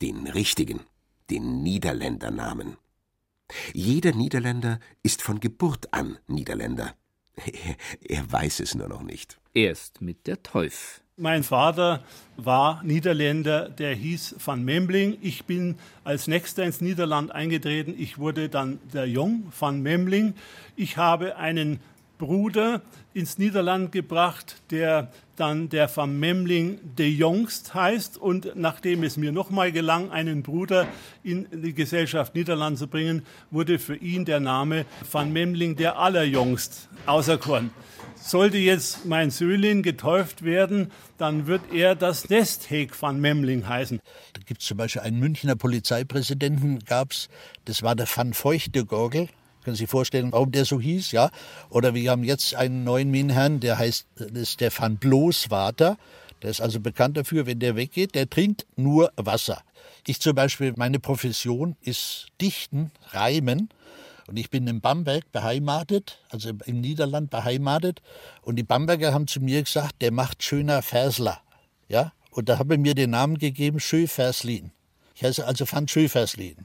[0.00, 0.80] den richtigen,
[1.30, 2.76] den Niederländernamen.
[3.72, 6.94] Jeder Niederländer ist von Geburt an Niederländer.
[8.02, 9.38] Er weiß es nur noch nicht.
[9.54, 11.02] Erst mit der Teuf.
[11.16, 12.04] Mein Vater
[12.36, 15.18] war Niederländer, der hieß Van Memling.
[15.20, 17.94] Ich bin als Nächster ins Niederland eingetreten.
[17.98, 20.34] Ich wurde dann der Jung van Memling.
[20.76, 21.80] Ich habe einen
[22.18, 22.82] Bruder
[23.14, 28.18] ins Niederland gebracht, der dann der Van Memling de Jongst heißt.
[28.18, 30.86] Und nachdem es mir nochmal gelang, einen Bruder
[31.22, 36.88] in die Gesellschaft Niederland zu bringen, wurde für ihn der Name Van Memling der Allerjongst
[37.06, 37.70] auserkoren.
[38.20, 44.00] Sollte jetzt mein Söhlin getauft werden, dann wird er das Nestheg van Memling heißen.
[44.32, 47.28] Da gibt es zum Beispiel einen Münchner Polizeipräsidenten, gab's,
[47.64, 49.28] das war der Van Feuchtegorgel.
[49.68, 51.30] Können Sie sich vorstellen, warum der so hieß, ja?
[51.68, 55.98] Oder wir haben jetzt einen neuen Minherrn, der heißt, das ist der Van Bloßwater.
[56.40, 59.62] Der ist also bekannt dafür, wenn der weggeht, der trinkt nur Wasser.
[60.06, 63.68] Ich zum Beispiel, meine Profession ist Dichten, Reimen.
[64.26, 68.00] Und ich bin in Bamberg beheimatet, also im Niederland beheimatet.
[68.40, 71.42] Und die Bamberger haben zu mir gesagt, der macht schöner Versler.
[71.88, 72.14] Ja?
[72.30, 74.70] Und da habe ich mir den Namen gegeben, Schöferslin.
[75.14, 76.64] Ich heiße also Van Schöferslin.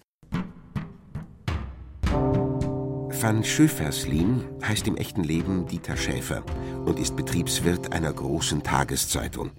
[3.24, 6.44] Van Schöferslin heißt im echten Leben Dieter Schäfer
[6.84, 9.52] und ist Betriebswirt einer großen Tageszeitung.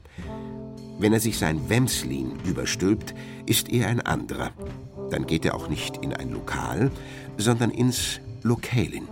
[0.98, 3.14] Wenn er sich sein Wemslin überstülpt,
[3.46, 4.50] ist er ein anderer.
[5.08, 6.90] Dann geht er auch nicht in ein Lokal,
[7.38, 9.08] sondern ins Lokalin.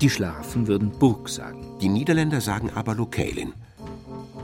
[0.00, 1.76] Die Schlafen würden Burg sagen.
[1.82, 3.52] Die Niederländer sagen aber Lokalin.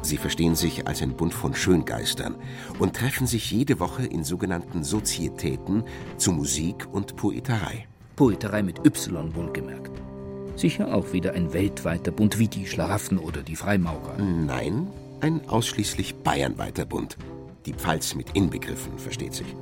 [0.03, 2.37] Sie verstehen sich als ein Bund von Schöngeistern
[2.79, 5.85] und treffen sich jede Woche in sogenannten Sozietäten
[6.19, 7.88] zu Musik und Poeterei.
[8.19, 9.93] Poeterei mit Y wohlgemerkt.
[10.57, 14.19] Sicher auch wieder ein weltweiter Bund wie die Schlaraffen oder die Freimaurer.
[14.19, 14.89] Nein,
[15.21, 17.17] ein ausschließlich bayernweiter Bund.
[17.65, 19.55] Die Pfalz mit inbegriffen, versteht sich.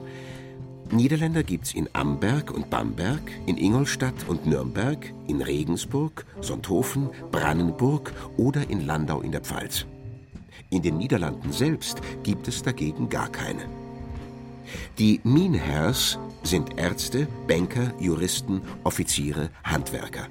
[0.90, 8.70] Niederländer gibt's in Amberg und Bamberg, in Ingolstadt und Nürnberg, in Regensburg, Sonthofen, Brandenburg oder
[8.70, 9.84] in Landau in der Pfalz.
[10.70, 13.85] In den Niederlanden selbst gibt es dagegen gar keine.
[14.98, 20.28] Die Minherrs sind Ärzte, Banker, Juristen, Offiziere, Handwerker.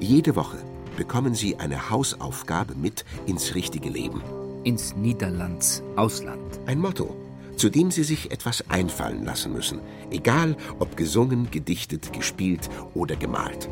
[0.00, 0.58] Jede Woche
[0.96, 4.22] bekommen sie eine Hausaufgabe mit ins richtige Leben.
[4.64, 6.58] Ins Niederlands Ausland.
[6.66, 7.16] Ein Motto,
[7.56, 9.80] zu dem sie sich etwas einfallen lassen müssen,
[10.10, 13.68] egal ob gesungen, gedichtet, gespielt oder gemalt.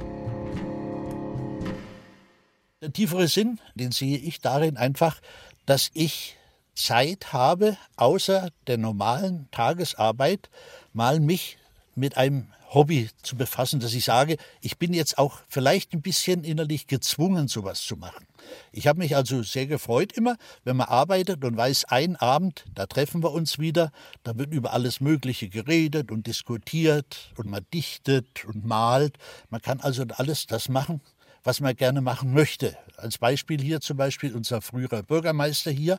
[2.83, 5.21] Der tiefere Sinn, den sehe ich darin einfach,
[5.65, 6.36] dass ich
[6.77, 10.51] Zeit habe, außer der normalen Tagesarbeit,
[10.93, 11.59] mal mich
[11.95, 16.45] mit einem Hobby zu befassen, dass ich sage, ich bin jetzt auch vielleicht ein bisschen
[16.45, 18.27] innerlich gezwungen, sowas zu machen.
[18.73, 22.87] Ich habe mich also sehr gefreut immer, wenn man arbeitet und weiß, ein Abend, da
[22.87, 23.93] treffen wir uns wieder,
[24.25, 29.17] da wird über alles Mögliche geredet und diskutiert und man dichtet und malt.
[29.49, 31.01] Man kann also alles das machen,
[31.45, 32.77] was man gerne machen möchte.
[32.97, 35.99] Als Beispiel hier zum Beispiel unser früherer Bürgermeister hier,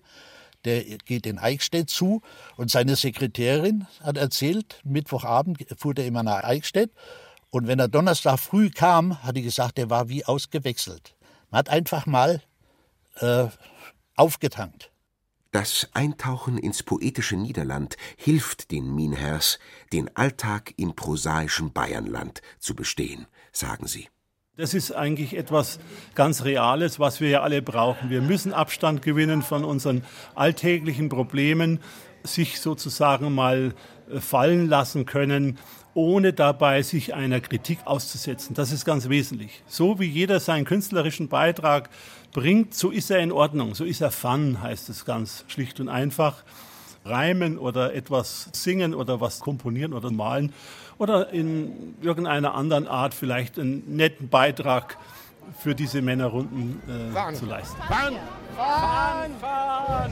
[0.65, 2.21] der geht in Eichstätt zu
[2.55, 6.91] und seine Sekretärin hat erzählt, Mittwochabend fuhr er immer nach Eichstätt
[7.49, 11.15] und wenn er Donnerstag früh kam, hat er gesagt, er war wie ausgewechselt.
[11.49, 12.41] Man hat einfach mal
[13.15, 13.47] äh,
[14.15, 14.91] aufgetankt.
[15.51, 19.59] Das Eintauchen ins poetische Niederland hilft den Minhers,
[19.93, 24.09] den Alltag im prosaischen Bayernland zu bestehen, sagen sie.
[24.57, 25.79] Das ist eigentlich etwas
[26.15, 28.09] ganz Reales, was wir ja alle brauchen.
[28.09, 30.03] Wir müssen Abstand gewinnen von unseren
[30.33, 31.79] alltäglichen Problemen,
[32.23, 33.75] sich sozusagen mal
[34.11, 35.59] äh, fallen lassen können,
[35.93, 38.55] ohne dabei sich einer Kritik auszusetzen.
[38.55, 39.61] Das ist ganz wesentlich.
[39.67, 41.91] So wie jeder seinen künstlerischen Beitrag
[42.33, 45.87] bringt, so ist er in Ordnung, so ist er fun, heißt es ganz schlicht und
[45.87, 46.43] einfach.
[47.05, 50.51] Reimen oder etwas singen oder was komponieren oder malen
[50.97, 54.97] oder in irgendeiner anderen Art vielleicht einen netten Beitrag
[55.59, 57.81] für diese Männerrunden äh, zu leisten.
[57.83, 58.15] Fahren!
[58.55, 59.31] Fahren!
[59.39, 60.11] Fahren!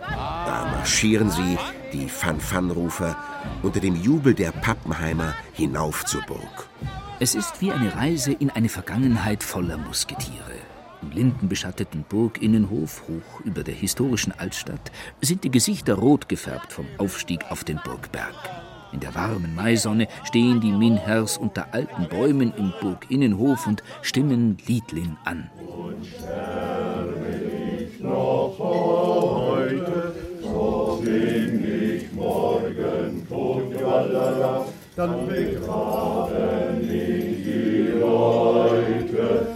[0.00, 1.58] Da marschieren sie,
[1.92, 3.16] die Fan-Fan-Rufer,
[3.62, 6.68] unter dem Jubel der Pappenheimer hinauf zur Burg.
[7.20, 10.54] Es ist wie eine Reise in eine Vergangenheit voller Musketiere.
[11.02, 14.90] Im lindenbeschatteten Burginnenhof hoch über der historischen Altstadt
[15.20, 18.34] sind die Gesichter rot gefärbt vom Aufstieg auf den Burgberg.
[18.92, 25.16] In der warmen Maisonne stehen die Minhers unter alten Bäumen im Burginnenhof und stimmen Liedling
[25.24, 25.50] an.
[25.58, 26.06] Und
[28.02, 34.66] noch heute, so sing ich morgen Totgalala,
[34.96, 39.46] dann begraben die Leute.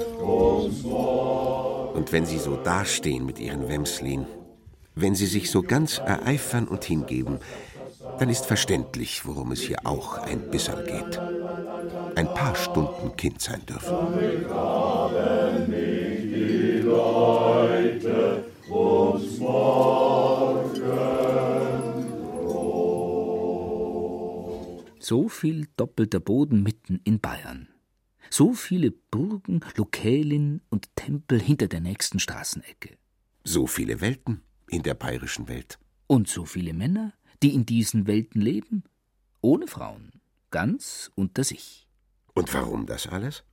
[2.05, 4.27] Und wenn sie so dastehen mit ihren Wemslin,
[4.95, 7.39] wenn sie sich so ganz ereifern und hingeben,
[8.19, 11.19] dann ist verständlich, worum es hier auch ein bisserl geht.
[12.17, 13.95] Ein paar Stunden Kind sein dürfen.
[25.01, 27.69] So viel doppelter Boden mitten in Bayern.
[28.31, 32.97] So viele Burgen, Lokälen und Tempel hinter der nächsten Straßenecke.
[33.45, 35.79] So viele Welten in der bayerischen Welt.
[36.07, 37.13] Und so viele Männer,
[37.45, 38.85] die in diesen Welten leben,
[39.43, 40.13] ohne Frauen,
[40.51, 41.87] ganz unter sich.
[42.33, 43.45] Und warum das alles?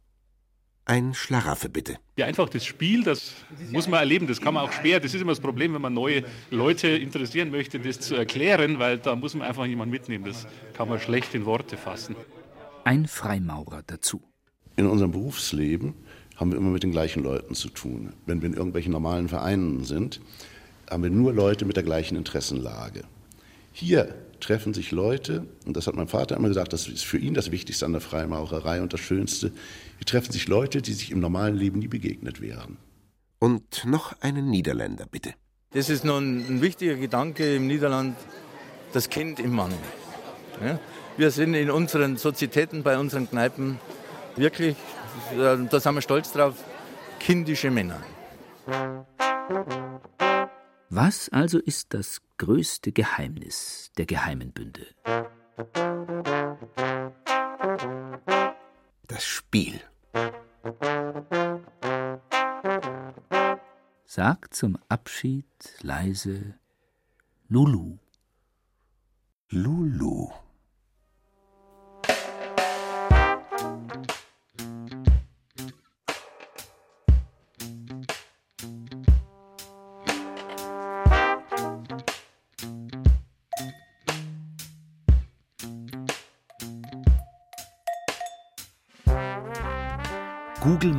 [0.86, 1.98] Ein Schlaraffel, bitte.
[2.16, 3.34] Ja, einfach das Spiel, das
[3.70, 5.02] muss man erleben, das kann man auch schwer.
[5.02, 8.98] Das ist immer das Problem, wenn man neue Leute interessieren möchte, das zu erklären, weil
[8.98, 10.24] da muss man einfach jemanden mitnehmen.
[10.24, 12.16] Das kann man schlecht in Worte fassen.
[12.86, 14.22] Ein Freimaurer dazu.
[14.78, 15.96] In unserem Berufsleben
[16.38, 18.14] haben wir immer mit den gleichen Leuten zu tun.
[18.26, 20.22] Wenn wir in irgendwelchen normalen Vereinen sind,
[20.90, 23.04] haben wir nur Leute mit der gleichen Interessenlage.
[23.82, 27.34] Hier treffen sich Leute, und das hat mein Vater immer gesagt, das ist für ihn
[27.34, 29.52] das Wichtigste an der Freimaurerei und das Schönste,
[29.98, 32.78] hier treffen sich Leute, die sich im normalen Leben nie begegnet wären.
[33.40, 35.34] Und noch einen Niederländer, bitte.
[35.72, 38.16] Das ist noch ein, ein wichtiger Gedanke im Niederland,
[38.94, 39.74] das Kind im Mann.
[40.64, 40.80] Ja?
[41.18, 43.80] Wir sind in unseren Sozietäten, bei unseren Kneipen
[44.36, 44.76] wirklich,
[45.36, 46.54] da sind wir stolz drauf,
[47.20, 48.00] kindische Männer.
[50.94, 54.86] Was also ist das größte Geheimnis der geheimen Bünde?
[59.08, 59.80] Das Spiel.
[64.04, 65.46] Sagt zum Abschied
[65.82, 66.60] leise
[67.48, 67.98] Lulu.
[69.48, 70.30] Lulu.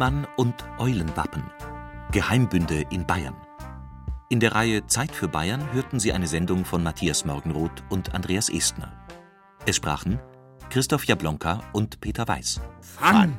[0.02, 1.44] Gugelmann und Eulenwappen.
[2.10, 3.36] Geheimbünde in Bayern.
[4.30, 8.48] In der Reihe Zeit für Bayern hörten Sie eine Sendung von Matthias Morgenroth und Andreas
[8.48, 8.92] Estner.
[9.64, 10.18] Es sprachen
[10.70, 12.60] Christoph Jablonka und Peter Weiß.
[12.80, 13.38] Fun!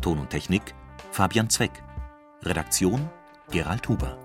[0.00, 0.74] Ton und Technik
[1.10, 1.82] Fabian Zweck.
[2.42, 3.10] Redaktion
[3.50, 4.16] Gerald Huber.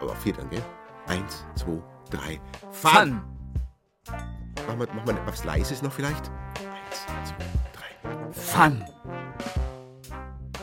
[0.00, 0.62] Aber vier dann, gell?
[1.08, 2.40] Eins, zwei, drei.
[2.70, 3.20] Fun!
[4.68, 6.30] Machen wir, machen wir was Leises noch vielleicht?
[6.30, 8.32] Eins, zwei, drei.
[8.32, 8.84] Fun!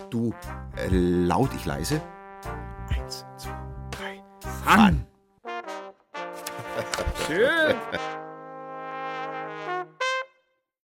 [0.09, 0.33] Du
[0.75, 2.01] äh, laut, ich leise.
[2.89, 3.51] Eins, zwei,
[3.91, 4.23] drei.
[4.63, 5.06] Fun!